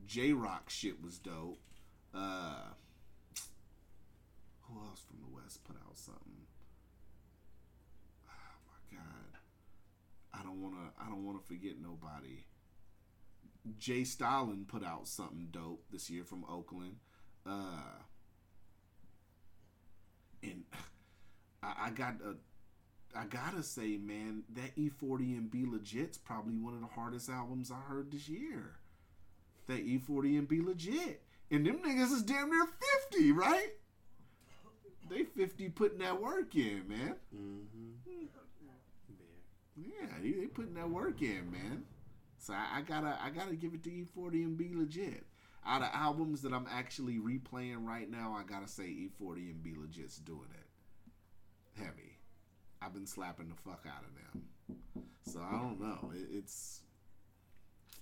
[0.07, 1.61] Jay Rock shit was dope.
[2.15, 2.69] Uh,
[4.63, 6.47] who else from the West put out something?
[8.29, 9.28] Oh my god,
[10.39, 10.93] I don't wanna.
[11.01, 12.45] I don't wanna forget nobody.
[13.79, 14.05] J.
[14.05, 16.97] Stalin put out something dope this year from Oakland.
[17.47, 18.01] Uh,
[20.43, 20.65] and
[21.63, 22.37] I, I got a.
[23.19, 27.81] I gotta say, man, that E40 and B-Legit's probably one of the hardest albums I
[27.91, 28.77] heard this year.
[29.67, 31.23] That E40 and B-Legit.
[31.51, 32.67] And them niggas is damn near
[33.11, 33.71] 50, right?
[35.09, 37.15] They 50 putting that work in, man.
[37.35, 38.27] Mm-hmm.
[39.81, 41.85] Yeah, they, they putting that work in, man.
[42.39, 45.25] So I, I gotta I gotta give it to E40 and B-Legit.
[45.67, 50.19] Out of albums that I'm actually replaying right now, I gotta say E40 and B-Legit's
[50.19, 52.19] doing it heavy.
[52.81, 54.47] I've been slapping the fuck out of them.
[55.25, 56.11] So I don't know.
[56.15, 56.81] It, it's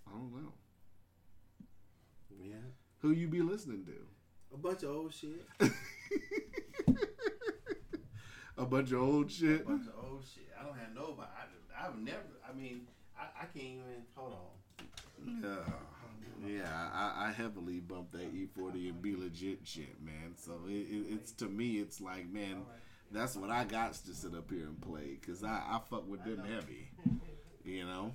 [0.06, 0.52] I don't know
[2.42, 2.54] Yeah.
[3.00, 4.06] who you be listening to.
[4.54, 5.46] A bunch of old shit.
[8.58, 9.62] A bunch of old shit.
[9.62, 10.48] A bunch of old shit.
[10.58, 11.28] I don't have nobody.
[11.28, 11.45] I,
[11.78, 12.18] I've never.
[12.48, 12.82] I mean,
[13.18, 14.04] I, I can't even.
[14.14, 15.42] Hold on.
[16.46, 16.88] Yeah.
[16.92, 20.34] I, I heavily bump that E40 and B-Legit shit, man.
[20.36, 22.62] So it, it, it's to me, it's like, man,
[23.10, 26.24] that's what I got to sit up here and play because I, I fuck with
[26.24, 26.88] them heavy,
[27.64, 28.12] you know.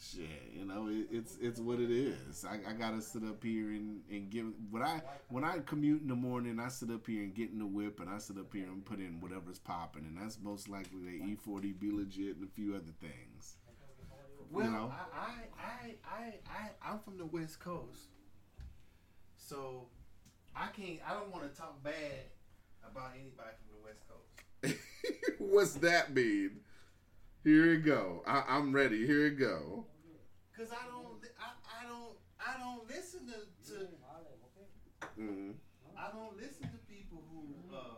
[0.00, 2.44] Shit, you know, it, it's it's what it is.
[2.44, 6.08] I, I gotta sit up here and, and give when I when I commute in
[6.08, 8.54] the morning, I sit up here and get in the whip, and I sit up
[8.54, 12.50] here and put in whatever's popping, and that's most likely the E40 B-Legit and a
[12.54, 13.56] few other things.
[14.52, 14.92] Well, know?
[15.12, 15.30] I,
[15.60, 18.06] I, I, I, I'm from the West Coast,
[19.36, 19.88] so
[20.54, 21.00] I can't.
[21.08, 21.94] I don't want to talk bad
[22.88, 24.78] about anybody from the West Coast.
[25.38, 26.60] What's that mean?
[27.48, 28.22] Here we go.
[28.26, 29.06] I, I'm ready.
[29.06, 29.86] Here we go.
[30.54, 31.48] Cause I don't, I,
[31.80, 33.88] I don't, I don't listen to, to
[35.18, 35.54] Mm.
[35.96, 37.96] I don't listen to people who uh,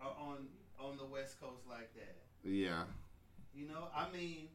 [0.00, 0.46] are on
[0.78, 2.22] on the West Coast like that.
[2.44, 2.84] Yeah.
[3.52, 4.48] You know, I mean,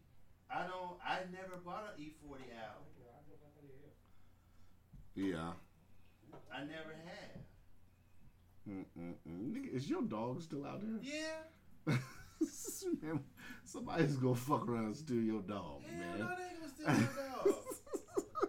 [0.49, 0.95] I don't.
[1.03, 2.87] I never bought an E40 album.
[5.13, 5.51] Yeah.
[6.55, 7.43] I never have.
[8.69, 9.75] Mm-mm-mm.
[9.75, 10.99] Is your dog still out there?
[11.03, 11.97] Yeah.
[13.01, 13.19] man,
[13.63, 16.19] somebody's gonna fuck around and steal your dog, Hell man.
[16.19, 16.93] no, they ain't gonna steal my
[17.45, 17.55] dog.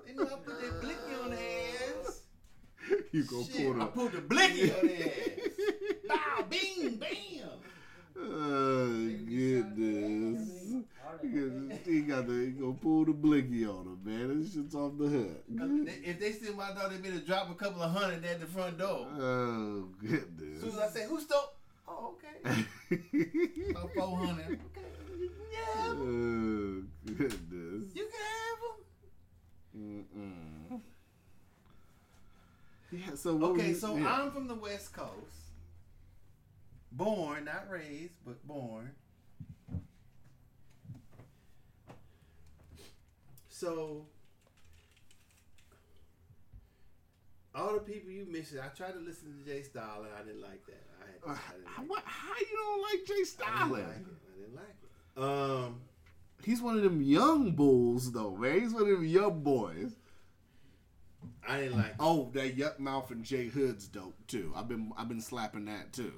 [0.07, 1.69] they know I put that blicky on their
[2.07, 2.23] ass.
[3.13, 3.91] you gonna Shit, pull I the.
[3.91, 5.13] put the blicky on their ass.
[6.09, 7.49] Bow, bing, bam.
[8.21, 8.87] Oh
[9.29, 10.75] goodness!
[11.85, 14.41] He got the he gonna pull the blicky on him, man.
[14.43, 15.45] This shit's off the hook.
[15.49, 18.47] They- If they steal my dog, they better drop a couple of hundred at the
[18.47, 19.07] front door.
[19.21, 20.61] Oh As goodness!
[20.61, 21.53] soon as I say, who stole?
[21.89, 22.67] Oh, okay.
[23.71, 24.45] About 400.
[24.45, 24.87] Okay.
[25.53, 27.95] Yeah, oh goodness!
[27.95, 30.05] you can have them.
[30.71, 30.81] Mm-mm.
[32.91, 33.15] Yeah.
[33.15, 34.13] So Okay, we- so yeah.
[34.23, 35.53] I'm from the West Coast.
[36.93, 38.93] Born, not raised, but born.
[43.49, 44.07] So,
[47.55, 50.43] all the people you mentioned, I tried to listen to Jay Style and I didn't
[50.43, 50.85] like that.
[51.27, 53.37] I, had I, didn't, how, like what, how you don't like Jay it.
[53.45, 53.89] I didn't like it.
[53.89, 55.23] I didn't like it.
[55.23, 55.81] Um,
[56.45, 58.61] He's one of them young bulls, though, man.
[58.61, 59.97] He's one of them young boys.
[61.47, 61.97] I didn't like it.
[61.99, 64.53] Oh, that Yukmouth and Jay Hood's dope too.
[64.55, 66.13] I've been I've been slapping that too.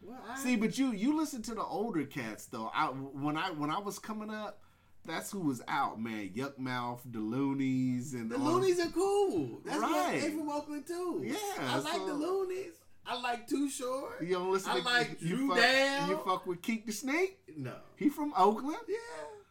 [0.00, 2.70] Well, I, See, but you you listen to the older cats though.
[2.74, 4.60] I when I when I was coming up,
[5.06, 6.30] that's who was out, man.
[6.34, 9.60] Yukmouth, the Luniz, and the all- Luniz are cool.
[9.64, 10.20] That's right.
[10.20, 11.22] They from Oakland too.
[11.24, 12.72] Yeah, I like so- the Luniz.
[13.08, 14.20] I like Too Short.
[14.20, 16.08] You don't listen I to like you Drew fuck, Down.
[16.10, 17.38] You fuck with Keak da Sneak.
[17.56, 17.74] No.
[17.94, 18.78] He from Oakland.
[18.88, 18.96] Yeah,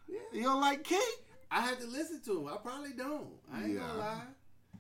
[0.10, 0.20] yeah.
[0.34, 1.00] You don't like Keek?
[1.50, 2.48] I had to listen to him.
[2.54, 3.30] I probably don't.
[3.54, 3.80] I ain't Yeah.
[3.80, 4.22] gonna lie.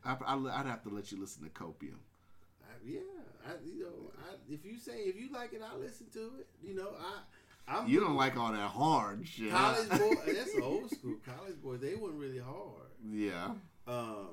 [0.03, 1.99] I, I, I'd have to let you listen to Copium.
[2.63, 2.99] I, yeah,
[3.47, 6.47] I, you know, I, if you say if you like it, I'll listen to it.
[6.61, 7.19] You know, I,
[7.67, 9.51] I'm You don't like all that hard shit.
[9.51, 10.13] college boy.
[10.27, 11.15] That's old school.
[11.25, 12.89] College boys, they weren't really hard.
[13.11, 13.51] yeah.
[13.87, 14.27] Um,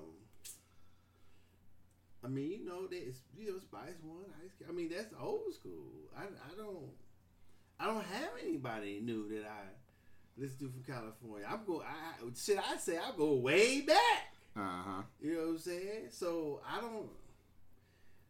[2.24, 4.24] I mean, you know, there's you know Spice One.
[4.44, 4.68] Ice Cube.
[4.70, 5.90] I mean, that's old school.
[6.16, 6.90] I, I don't
[7.80, 11.46] I don't have anybody new that I listen to from California.
[11.50, 11.82] I'm go.
[11.82, 12.58] I shit.
[12.58, 14.34] I say I go way back.
[14.56, 15.02] Uh huh.
[15.20, 16.06] You know what I'm saying?
[16.10, 17.08] So I don't.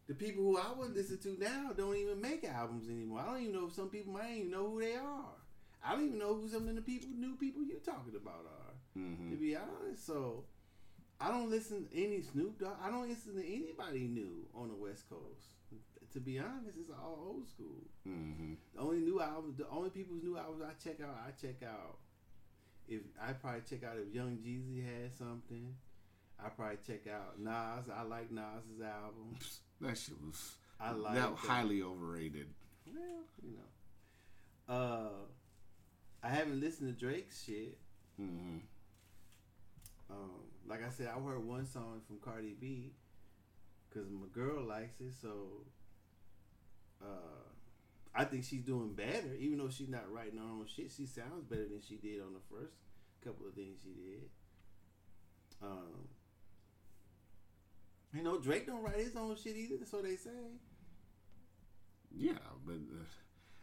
[0.08, 3.20] The people who I would listen to now don't even make albums anymore.
[3.20, 5.36] I don't even know if some people might even know who they are.
[5.84, 8.98] I don't even know who some of the people, new people you're talking about are.
[8.98, 9.30] Mm-hmm.
[9.30, 10.44] To be honest, so
[11.20, 12.76] I don't listen to any Snoop Dogg.
[12.82, 15.46] I don't listen to anybody new on the West Coast.
[16.12, 17.86] To be honest, it's all old school.
[18.06, 18.54] Mm-hmm.
[18.74, 21.96] The only new albums, the only people's new albums I check out, I check out.
[22.86, 25.74] If I probably check out if Young Jeezy had something,
[26.44, 27.88] I probably check out Nas.
[27.88, 29.36] I like Nas's album.
[29.82, 31.36] That shit was I like that that.
[31.36, 32.46] highly overrated.
[32.86, 34.74] Well, you know.
[34.74, 35.08] Uh,
[36.22, 37.76] I haven't listened to Drake's shit.
[38.20, 38.58] Mm-hmm.
[40.10, 40.30] Um,
[40.68, 42.92] like I said, I heard one song from Cardi B
[43.88, 45.12] because my girl likes it.
[45.20, 45.64] So
[47.02, 47.42] uh,
[48.14, 50.92] I think she's doing better, even though she's not writing her own shit.
[50.96, 52.74] She sounds better than she did on the first
[53.24, 54.28] couple of things she did.
[55.62, 56.08] Um,
[58.14, 60.30] you know, Drake don't write his own shit either, so they say.
[62.14, 62.32] Yeah,
[62.66, 63.04] but uh,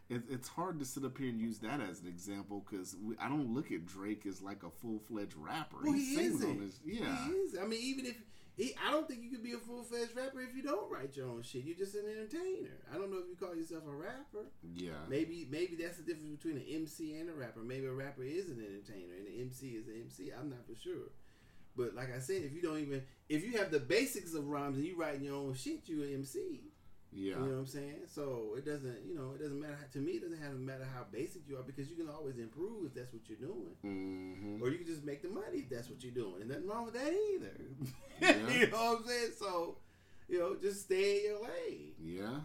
[0.08, 3.28] it, it's hard to sit up here and use that as an example because I
[3.28, 5.76] don't look at Drake as like a full fledged rapper.
[5.84, 6.50] Well, he, sings isn't.
[6.50, 7.26] on his yeah.
[7.26, 7.56] He is.
[7.60, 8.16] I mean, even if
[8.56, 11.16] he, I don't think you could be a full fledged rapper if you don't write
[11.16, 11.64] your own shit.
[11.64, 12.76] You're just an entertainer.
[12.92, 14.50] I don't know if you call yourself a rapper.
[14.74, 15.00] Yeah.
[15.08, 17.60] Maybe maybe that's the difference between an MC and a rapper.
[17.60, 20.32] Maybe a rapper is an entertainer and an MC is an MC.
[20.36, 21.14] I'm not for sure.
[21.80, 24.76] But like I said, if you don't even if you have the basics of rhymes
[24.76, 26.60] and you writing your own shit, you an MC.
[27.12, 27.34] Yeah.
[27.34, 28.02] You know what I'm saying?
[28.06, 29.78] So it doesn't, you know, it doesn't matter.
[29.94, 32.38] To me, it doesn't have to matter how basic you are because you can always
[32.38, 35.70] improve if that's what you're doing, hmm or you can just make the money if
[35.70, 37.54] that's what you're doing, and nothing wrong with that either.
[38.20, 38.50] Yeah.
[38.50, 39.30] you know what I'm saying?
[39.38, 39.78] So,
[40.28, 41.94] you know, just stay in your lane.
[41.98, 42.40] Yeah.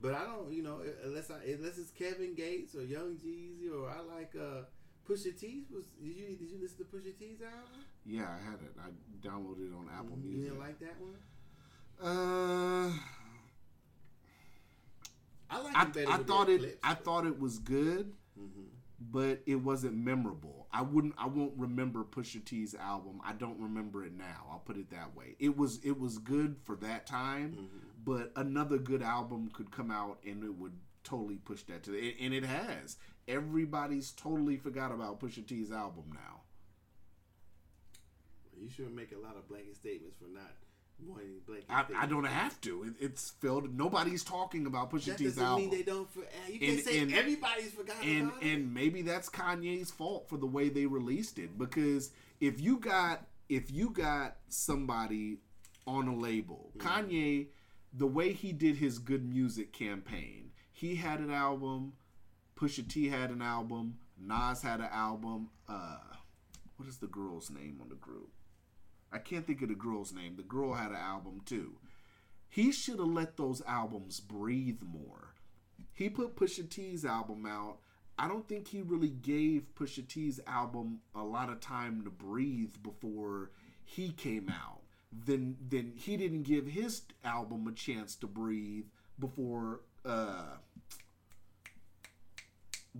[0.00, 3.90] But I don't, you know, unless I unless it's Kevin Gates or Young Jeezy or
[3.90, 4.62] I like uh
[5.08, 5.64] Pusha T.
[5.74, 7.84] Was did you did you listen to Pusha T's album?
[8.04, 8.74] Yeah, I had it.
[8.78, 10.38] I downloaded it on Apple Music.
[10.38, 11.14] You didn't like that one?
[12.00, 12.92] uh,
[15.50, 16.58] I like I, it better I thought it.
[16.60, 18.66] clips, I thought it was good, Mhm.
[19.00, 20.68] but it wasn't memorable.
[20.70, 21.14] I wouldn't.
[21.16, 23.20] I won't remember Pusha T's album.
[23.24, 24.46] I don't remember it now.
[24.50, 25.36] I'll put it that way.
[25.38, 25.78] It was.
[25.82, 27.78] It was good for that time, Mm-hmm.
[28.04, 32.14] but another good album could come out and it would totally push that to the.
[32.20, 32.98] And it has.
[33.28, 36.40] Everybody's totally forgot about Pusha T's album now.
[38.60, 40.50] You shouldn't make a lot of blanket statements for not
[41.06, 42.04] wanting blanket I, statements.
[42.04, 42.84] I don't have to.
[42.84, 43.76] It, it's filled.
[43.76, 45.60] Nobody's talking about Pusha That T's doesn't album.
[45.62, 46.10] mean they don't.
[46.12, 48.52] For, eh, you can't And- say and- everybody's forgotten and about it.
[48.52, 52.10] and maybe that's Kanye's fault for the way they released it because
[52.40, 55.38] if you got if you got somebody
[55.86, 56.86] on a label, mm-hmm.
[56.86, 57.46] Kanye,
[57.94, 59.24] the way he did his G.O.O.D.
[59.24, 61.94] Music campaign, he had an album,
[62.58, 65.50] Pusha T had an album, Nas had an album.
[65.68, 65.98] Uh,
[66.76, 68.30] what is the girl's name on the group?
[69.12, 70.34] I can't think of the girl's name.
[70.36, 71.76] The girl had an album too.
[72.48, 75.34] He should have let those albums breathe more.
[75.94, 77.78] He put Pusha T's album out.
[78.18, 82.74] I don't think he really gave Pusha T's album a lot of time to breathe
[82.82, 83.52] before
[83.84, 84.80] he came out.
[85.12, 88.86] Then then he didn't give his album a chance to breathe
[89.18, 90.56] before uh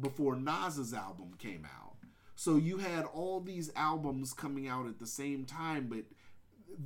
[0.00, 1.96] before Nas's album came out.
[2.34, 6.04] So you had all these albums coming out at the same time, but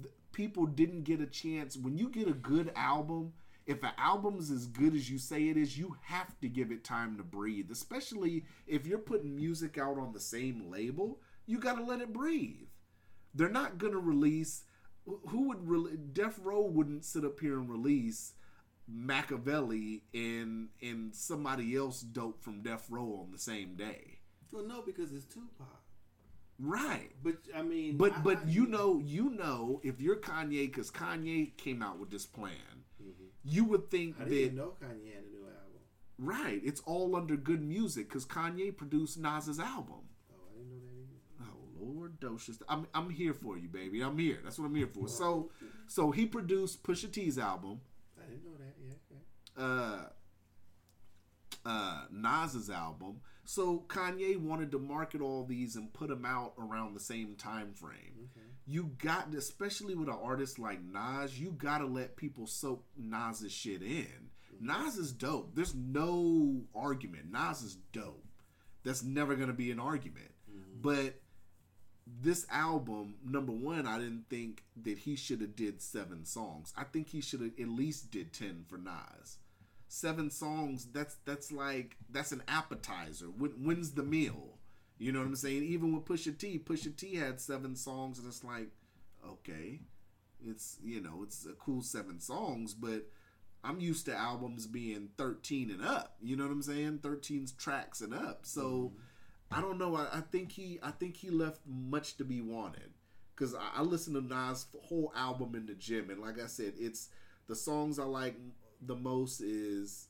[0.03, 1.77] th- people didn't get a chance.
[1.77, 3.35] When you get a good album,
[3.67, 6.85] if an album's as good as you say it is, you have to give it
[6.85, 7.71] time to breathe.
[7.71, 12.13] Especially if you're putting music out on the same label, you got to let it
[12.13, 12.69] breathe.
[13.35, 14.65] They're not gonna release.
[15.07, 15.97] Who would really?
[15.97, 18.35] Death Row wouldn't sit up here and release
[18.93, 24.18] Machiavelli and and somebody else dope from Death Row on the same day.
[24.51, 25.66] well, no, because it's Tupac.
[26.59, 27.11] Right.
[27.22, 30.90] But I mean, But I- but I- you know you know if you're Kanye because
[30.90, 33.24] Kanye came out with this plan, mm-hmm.
[33.43, 35.80] you would think I that didn't know Kanye had a new album.
[36.18, 37.64] right it's all under G.O.O.D.
[37.64, 40.03] Music because Kanye produced Nas's album.
[40.30, 41.51] Oh, I didn't know that either.
[41.51, 44.03] Oh Lord, Docious, I'm I'm here for you, baby.
[44.03, 44.38] I'm here.
[44.45, 45.09] That's what I'm here for.
[45.09, 45.51] So
[45.88, 47.80] so he produced Pusha T's album,
[48.22, 48.74] I didn't know that.
[49.59, 49.65] Okay.
[49.65, 50.05] uh,
[51.65, 53.21] uh, Nas's album.
[53.45, 57.73] So Kanye wanted to market all these and put them out around the same time
[57.75, 58.31] frame.
[58.31, 58.47] Okay.
[58.67, 63.83] You got, especially with an artist like Nas, you gotta let people soak Nas's shit
[63.83, 64.31] in.
[64.61, 65.55] Nas is dope.
[65.55, 67.33] There's no argument.
[67.33, 68.25] Nas is dope.
[68.85, 70.31] That's never gonna be an argument.
[70.81, 71.21] But
[72.07, 76.73] this album, number one, I didn't think that he should have did seven songs.
[76.77, 79.39] I think he should have at least did ten for Nas.
[79.95, 80.86] Seven songs.
[80.90, 83.26] That's that's like that's an appetizer.
[83.26, 84.55] When, when's the meal?
[84.97, 85.64] You know what I'm saying?
[85.64, 88.70] Even with Pusha T, Pusha T had seven songs, and it's like,
[89.28, 89.80] okay,
[90.43, 93.03] it's you know it's a cool seven songs, but
[93.62, 96.16] I'm used to albums being 13 and up.
[96.22, 97.01] You know what I'm saying?
[97.03, 98.47] 13 tracks and up.
[98.47, 98.95] So
[99.51, 99.95] I don't know.
[99.95, 102.95] I, I think he I think he left much to be wanted.
[103.36, 107.11] Cause I, I to Nas' whole album in the gym, and like I said, it's
[107.47, 108.36] the songs I like
[108.85, 110.09] the most is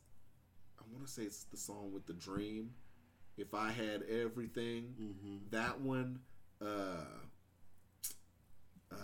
[0.78, 2.70] I want to say it's the song with the dream.
[3.36, 5.36] If I had everything, Mm-hmm.
[5.50, 6.20] that one.
[6.60, 7.04] Uh,
[8.90, 8.96] uh,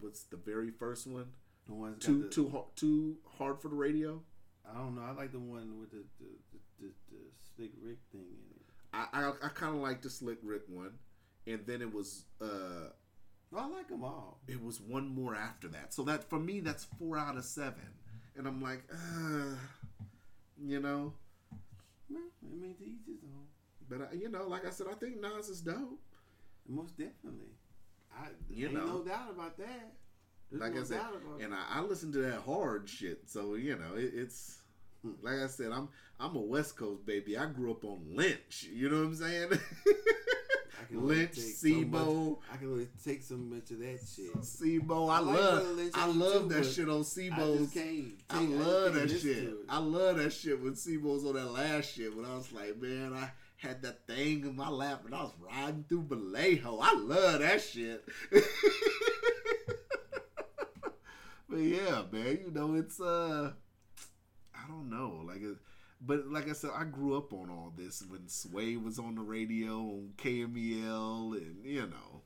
[0.00, 1.26] what's the very first one?
[1.66, 4.22] The ones got Too the- too hard, too hard for the radio.
[4.68, 5.02] I don't know.
[5.02, 7.18] I like the one with the the, the, the, the
[7.54, 8.62] slick Rick thing in it.
[8.92, 10.92] I I, I kind of like the Slick Rick one,
[11.46, 12.90] and then it was uh
[13.56, 14.40] I like them all.
[14.48, 15.94] it was one more after that.
[15.94, 17.94] So that for me that's four out of seven,
[18.36, 19.56] and I'm like, uh,
[20.64, 21.12] you know,
[22.10, 22.14] I
[22.54, 23.46] mean, to each his own.
[23.88, 26.00] but I, you know, like I said, I think Nas is dope.
[26.68, 27.52] Most definitely.
[28.14, 28.86] I You ain't know.
[28.86, 29.92] no doubt about that.
[30.50, 33.22] There's Like no I said, doubt about and I, I listen to that hard shit,
[33.28, 34.58] so you know, it, it's
[35.22, 37.36] Like I said, I'm I'm a West Coast baby.
[37.36, 38.68] I grew up on Lynch.
[38.72, 39.50] You know what I'm saying?
[40.78, 42.38] I Lynch, take so C-Bo.
[42.52, 44.44] I can only take so much of that shit.
[44.44, 47.72] C-Bo, I, I love, Lynch I love that shit on I C-Bo's.
[47.72, 47.86] just.
[48.30, 49.54] I love that shit.
[49.68, 53.14] I love that shit when C-Bo's on that last shit when I was like, man,
[53.14, 56.78] I had that thing in my lap and I was riding through Vallejo.
[56.80, 58.04] I love that shit.
[61.48, 63.52] but yeah, man, you know, it's uh
[64.54, 65.56] I don't know, like it,
[66.00, 69.22] but like I said, I grew up on all this when Sway was on the
[69.22, 72.22] radio on KMEL and you know.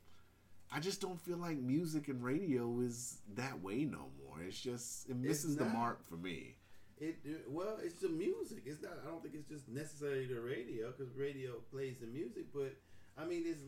[0.73, 4.41] I just don't feel like music and radio is that way no more.
[4.47, 6.57] It's just it misses the mark for me.
[7.01, 8.63] It, it- well, it's the music.
[8.67, 8.93] It's not.
[9.05, 12.47] I don't think it's just necessarily the radio because radio plays the music.
[12.55, 12.77] But
[13.19, 13.63] I mean, it's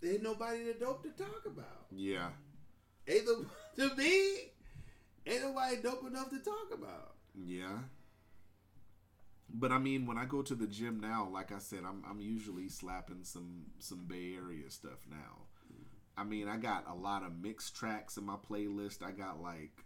[0.00, 1.86] there ain't nobody that dope to talk about.
[1.90, 2.28] Yeah.
[3.08, 3.44] Ain't no,
[3.88, 4.52] to me,
[5.26, 7.14] ain't nobody dope enough to talk about.
[7.34, 7.78] Yeah.
[9.52, 12.20] But I mean, when I go to the gym now, like I said, I'm I'm
[12.20, 15.46] usually slapping some some Bay Area stuff now.
[16.16, 19.02] I mean, I got a lot of mixed tracks in my playlist.
[19.02, 19.84] I got like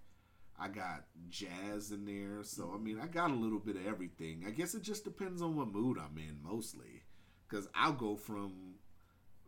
[0.58, 2.42] I got jazz in there.
[2.44, 4.44] So I mean, I got a little bit of everything.
[4.46, 7.02] I guess it just depends on what mood I'm in mostly.
[7.48, 8.74] Cuz I'll go from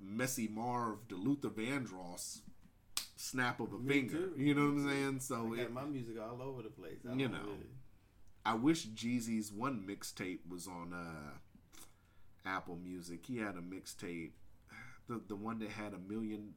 [0.01, 2.41] Messy Marv to Luther Vandross
[3.17, 4.29] snap of a Me finger.
[4.29, 4.35] too.
[4.37, 5.21] You know what I'm saying?
[5.21, 6.99] So I it, got my music all over the place.
[7.09, 7.39] I You know.
[7.45, 7.71] really-
[8.47, 13.27] I wish Jeezy's one mixtape was on uh, Apple Music.
[13.27, 14.31] He had a mixtape,
[15.09, 16.55] the the one that had a million.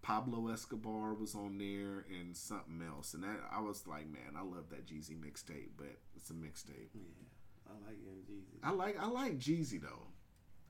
[0.00, 4.42] Pablo Escobar was on there and something else, and that I was like, man, I
[4.42, 6.90] love that Jeezy mixtape, but it's a mixtape.
[6.94, 8.58] Yeah, I like Jeezy.
[8.62, 10.06] I like I like Jeezy though.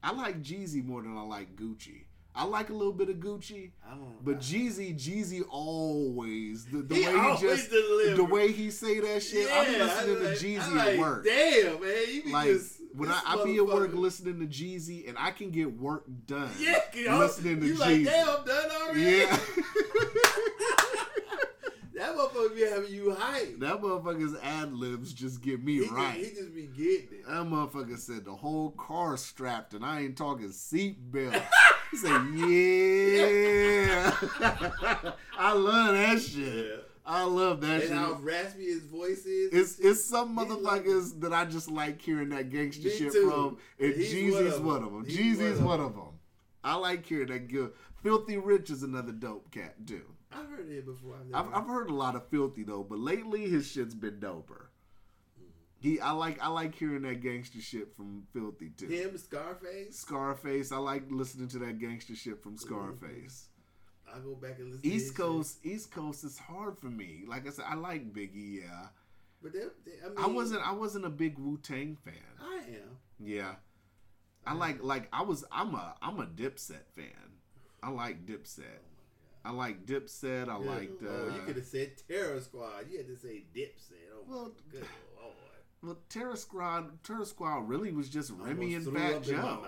[0.03, 2.05] I like Jeezy more than I like Gucci.
[2.35, 4.25] I like a little bit of Gucci, I don't.
[4.25, 9.01] but I- Jeezy, Jeezy always the, the He way he just the way he say
[9.01, 9.51] that shit.
[9.51, 11.25] I be Yeah, listening I to Jeezy like, at work.
[11.25, 15.09] Damn, man, you be Like just when I, I be at work listening to Jeezy,
[15.09, 16.51] and I can get work done.
[16.61, 17.79] Yeah, listening to you Jeezy.
[17.81, 19.01] like damn, I'm done already.
[19.03, 19.39] yeah.
[21.95, 23.59] that motherfucker be having you hype.
[23.59, 26.17] that motherfucker's ad libs just get me He, right.
[26.21, 27.27] just, he just be getting it.
[27.27, 31.35] That motherfucker said the whole car strapped, and I ain't talking seat belt.
[31.91, 34.13] he said, "Yeah,
[35.39, 36.67] I love that shit.
[36.67, 36.77] Yeah.
[37.07, 39.53] I love that And shit." And how raspy his voice is.
[39.53, 43.31] It's it's some like- motherfuckers that I just like hearing that gangster shit too.
[43.31, 45.05] from, and He's Jeezy's one of them.
[45.07, 46.19] Jeezy's one of them.
[46.63, 47.73] I like hearing that good.
[48.03, 50.03] Filthy Rich is another dope cat too.
[50.31, 51.15] I've heard it before.
[51.35, 54.67] I've I've, I've heard a lot of Filthy though, but lately his shit's been doper.
[55.81, 58.87] He I like I like hearing that gangster shit from Filthy too.
[58.89, 59.97] him, Scarface.
[59.97, 63.49] Scarface, I like listening to that gangster shit from Scarface.
[64.13, 64.91] I go back and listen.
[64.91, 65.17] East shit.
[65.17, 67.25] Coast, East Coast is hard for me.
[67.29, 68.63] Like I said, I like Biggie.
[68.63, 68.87] Yeah,
[69.43, 70.67] but they, they, I, mean, I wasn't.
[70.67, 72.15] I wasn't a big Wu Tang fan.
[72.41, 72.97] I am.
[73.21, 73.55] Yeah,
[74.47, 75.45] I like like I was.
[75.53, 77.37] I'm a I'm a Dipset fan.
[77.83, 78.65] I like Dipset.
[79.45, 80.49] I like Dipset.
[80.49, 81.03] I liked.
[81.03, 82.87] Uh, oh, you could have said Terror Squad.
[82.91, 83.93] You had to say Dipset.
[84.13, 84.87] Oh Well, my good.
[85.83, 87.03] Well, Terror Squad.
[87.05, 89.67] Terror Squad really was just Remy and Almost Fat up in my Joe.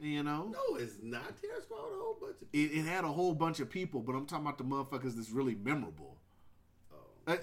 [0.00, 1.78] You know, No, it's not Terror Squad.
[1.78, 4.46] A whole bunch of it, it had a whole bunch of people, but I'm talking
[4.46, 6.16] about the motherfuckers that's really memorable.
[7.26, 7.36] oh.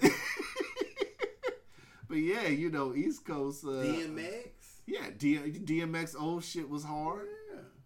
[2.08, 3.64] but yeah, you know, East Coast.
[3.64, 4.48] Uh, DMX.
[4.86, 7.26] Yeah, D- DMX old shit was hard.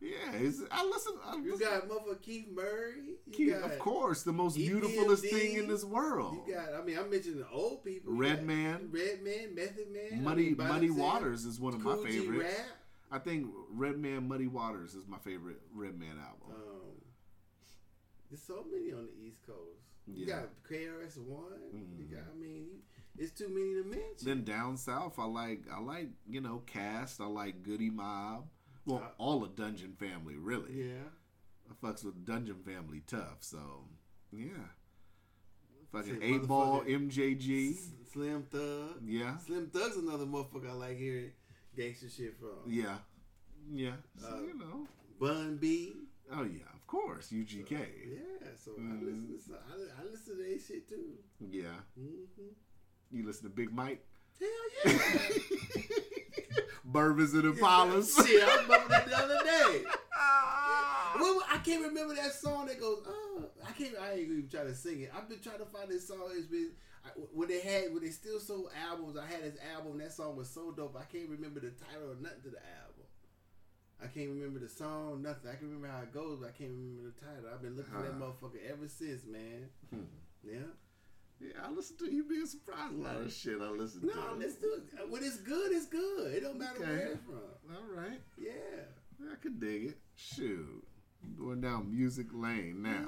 [0.00, 0.16] Yeah.
[0.32, 1.14] I listen.
[1.24, 3.02] I You listen got motherfucker Keith Murray.
[3.26, 4.66] You Keith, got, of course, the most EPMD.
[4.66, 6.38] beautifulest thing in this world.
[6.46, 6.74] You got.
[6.74, 8.14] I mean, I'm mentioning old people.
[8.14, 8.88] You Redman.
[8.90, 10.08] Red Man, Method Man.
[10.12, 10.90] I Muddy mean, Muddy.
[10.90, 12.54] Waters is one of my favorites.
[12.56, 12.66] Rap.
[13.12, 16.54] I think Redman Muddy Waters is my favorite Redman album.
[16.56, 17.02] Um,
[18.30, 19.80] there's so many on the East Coast.
[20.06, 20.40] You Yeah.
[20.40, 21.44] got KRS One.
[21.98, 22.10] You Mhm.
[22.12, 22.30] got.
[22.32, 22.82] I mean,
[23.18, 24.26] it's too many to mention.
[24.26, 27.20] then down south, I like I like you know Cast.
[27.20, 28.48] I like Goodie Mob.
[28.86, 30.72] Well, Uh, all of Dungeon Family really.
[30.88, 31.04] yeah.
[31.70, 33.38] I fucks with Dungeon Family tough.
[33.40, 33.84] So
[34.32, 34.66] yeah,
[35.92, 36.82] fucking eight ball.
[36.82, 37.72] MJG.
[37.74, 39.02] S- Slim Thug.
[39.04, 41.32] Yeah, Slim Thug's another motherfucker I like hearing
[41.76, 42.58] gangster shit from.
[42.66, 42.98] yeah,
[43.72, 43.96] yeah.
[44.18, 44.88] So, Uh, you know.
[45.20, 45.92] Bun B.
[46.32, 47.70] Oh yeah, of course, UGK.
[47.70, 49.30] Yeah, so I Mhm.
[49.30, 49.52] listen.
[49.54, 51.18] To, I, I listen to that shit too.
[51.40, 51.80] Yeah.
[51.94, 52.48] hmm
[53.12, 54.04] You listen to Big Mike?
[54.38, 54.48] Hell
[54.86, 54.98] yeah.
[56.84, 58.26] Bourbons and Impalas.
[58.26, 59.84] Shit, I remember that the other day.
[61.18, 63.02] Well, I can't remember that song that goes.
[63.06, 63.94] Oh, I can't.
[64.00, 65.12] I ain't even trying to sing it.
[65.14, 66.30] I've been trying to find this song.
[66.32, 66.70] It's been
[67.04, 69.18] I, when they had when they still sold albums.
[69.18, 69.98] I had this album.
[69.98, 70.96] That song was so dope.
[70.96, 73.04] I can't remember the title or nothing to the album.
[74.02, 75.50] I can't remember the song, nothing.
[75.50, 77.50] I can remember how it goes, but I can't remember the title.
[77.52, 79.68] I've been looking for that motherfucker ever since, man.
[79.90, 80.08] Hmm.
[80.42, 80.72] Yeah.
[81.40, 84.34] Yeah, I listen to you being surprised a lot of shit I listen No, to.
[84.38, 85.10] let's do it.
[85.10, 86.34] When it's good, it's good.
[86.34, 86.90] It don't matter Okay.
[86.90, 87.74] where it's from.
[87.74, 88.20] All right.
[88.38, 89.30] Yeah.
[89.32, 89.98] I could dig it.
[90.16, 90.84] Shoot.
[91.38, 93.06] Going down music lane now.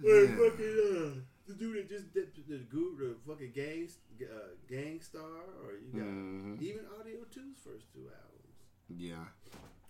[0.00, 0.26] Yeah.
[0.26, 3.88] fucking uh, the dude that just did the group, the fucking gang,
[4.22, 4.26] uh,
[4.68, 5.22] Gang Starr,
[5.62, 6.62] or you got Mhm.
[6.62, 8.54] even Audio 2's first two albums.
[8.96, 9.24] Yeah.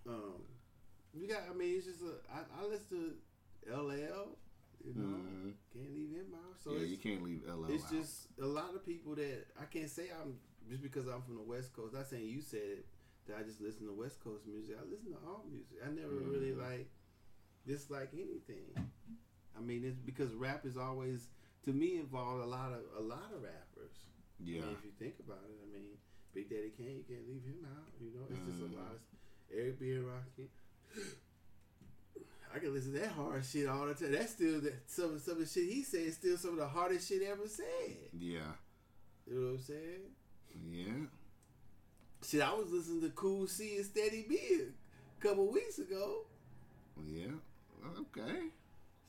[0.06, 0.43] Um,
[1.15, 1.43] you got.
[1.51, 2.15] I mean, it's just a.
[2.32, 3.16] I, I listen
[3.66, 4.36] to LL.
[4.84, 5.55] You know, Mhm.
[5.72, 6.60] can't leave him out.
[6.62, 7.90] So yeah, you can't leave LL it's out.
[7.92, 10.38] just a lot of people that I can't say I'm
[10.68, 11.94] just because I'm from the West Coast.
[11.94, 12.86] Not saying you said it
[13.26, 14.76] that I just listen to West Coast music.
[14.80, 15.78] I listen to all music.
[15.84, 16.59] I never really Mhm.
[16.62, 16.90] like
[17.66, 18.72] dislike anything.
[19.56, 21.28] I mean, it's because rap is always
[21.64, 24.06] to me involved a lot of a lot of rappers.
[24.40, 24.60] I yeah.
[24.64, 25.98] mean, if you think about it, I mean,
[26.32, 27.92] Big Daddy Kane, you can't leave him out.
[28.00, 28.72] You know, it's just Mhm.
[28.72, 29.00] a lot of
[29.50, 29.92] Eric B.
[29.92, 30.48] and Rakim.
[32.54, 34.12] I can listen to that hard shit all the time.
[34.12, 36.66] That's still the, some some of the shit he said is still some of the
[36.68, 37.64] hardest shit ever said.
[38.18, 38.40] Yeah.
[39.26, 40.04] You know what I'm saying?
[40.72, 41.06] Yeah.
[42.26, 46.22] Shit, I was listening to Cool C and Steady B a couple weeks ago.
[47.06, 47.26] Yeah.
[47.86, 48.38] Okay.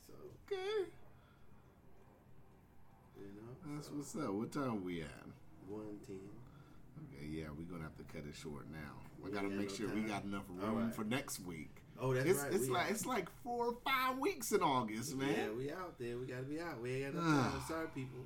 [0.06, 0.14] So
[0.46, 0.90] Okay.
[3.18, 4.32] you know, That's so, what's up.
[4.32, 5.08] What time we at?
[5.68, 6.18] one ten.
[7.14, 8.78] Okay, yeah, we're gonna have to cut it short now.
[9.22, 10.94] I We gotta make got sure no we got enough room right.
[10.94, 11.70] for next week.
[12.00, 12.52] Oh, that's it's right.
[12.52, 12.90] it's we like out.
[12.90, 15.28] it's like four or five weeks in August, man.
[15.36, 16.16] Yeah, we out there.
[16.18, 16.80] We gotta be out.
[16.80, 17.62] We ain't got no time.
[17.68, 18.20] Sorry, people.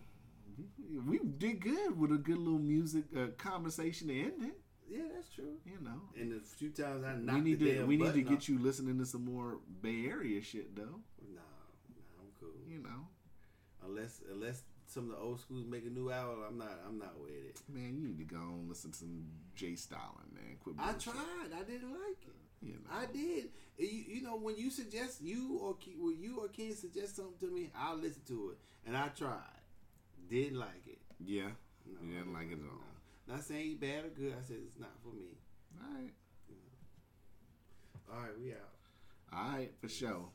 [1.07, 4.61] We did good with a good little music uh, conversation to end it.
[4.89, 5.57] Yeah, that's true.
[5.67, 8.23] You know, And the few times I we knocked need the to we need to
[8.23, 11.01] get off- you listening to some more Bay Area shit though.
[11.35, 12.51] Nah, nah, I'm cool.
[12.69, 13.09] You know,
[13.85, 17.19] Unless unless some of the old schools make a new album, I'm not I'm not
[17.19, 17.61] with it.
[17.69, 19.25] man, you need to go and listen to some
[19.57, 19.75] J.
[19.75, 20.57] Stalin, man.
[20.63, 21.51] Quit I tried.
[21.59, 22.37] I didn't like it.
[22.65, 23.51] You know, I did.
[23.77, 27.49] You, you know when you suggest you or Ke- when you or Ken suggest something
[27.49, 28.59] to me, I'll listen to it.
[28.87, 29.39] And I tried.
[30.31, 30.99] Didn't like it.
[31.21, 31.49] yeah,
[31.87, 32.71] No, you didn't like it at no.
[32.71, 33.35] all.
[33.35, 34.33] Not saying bad or good.
[34.33, 35.37] I said it's not for me.
[35.83, 36.13] All right,
[38.13, 38.59] All right, we out.
[39.33, 40.29] all right, for sure.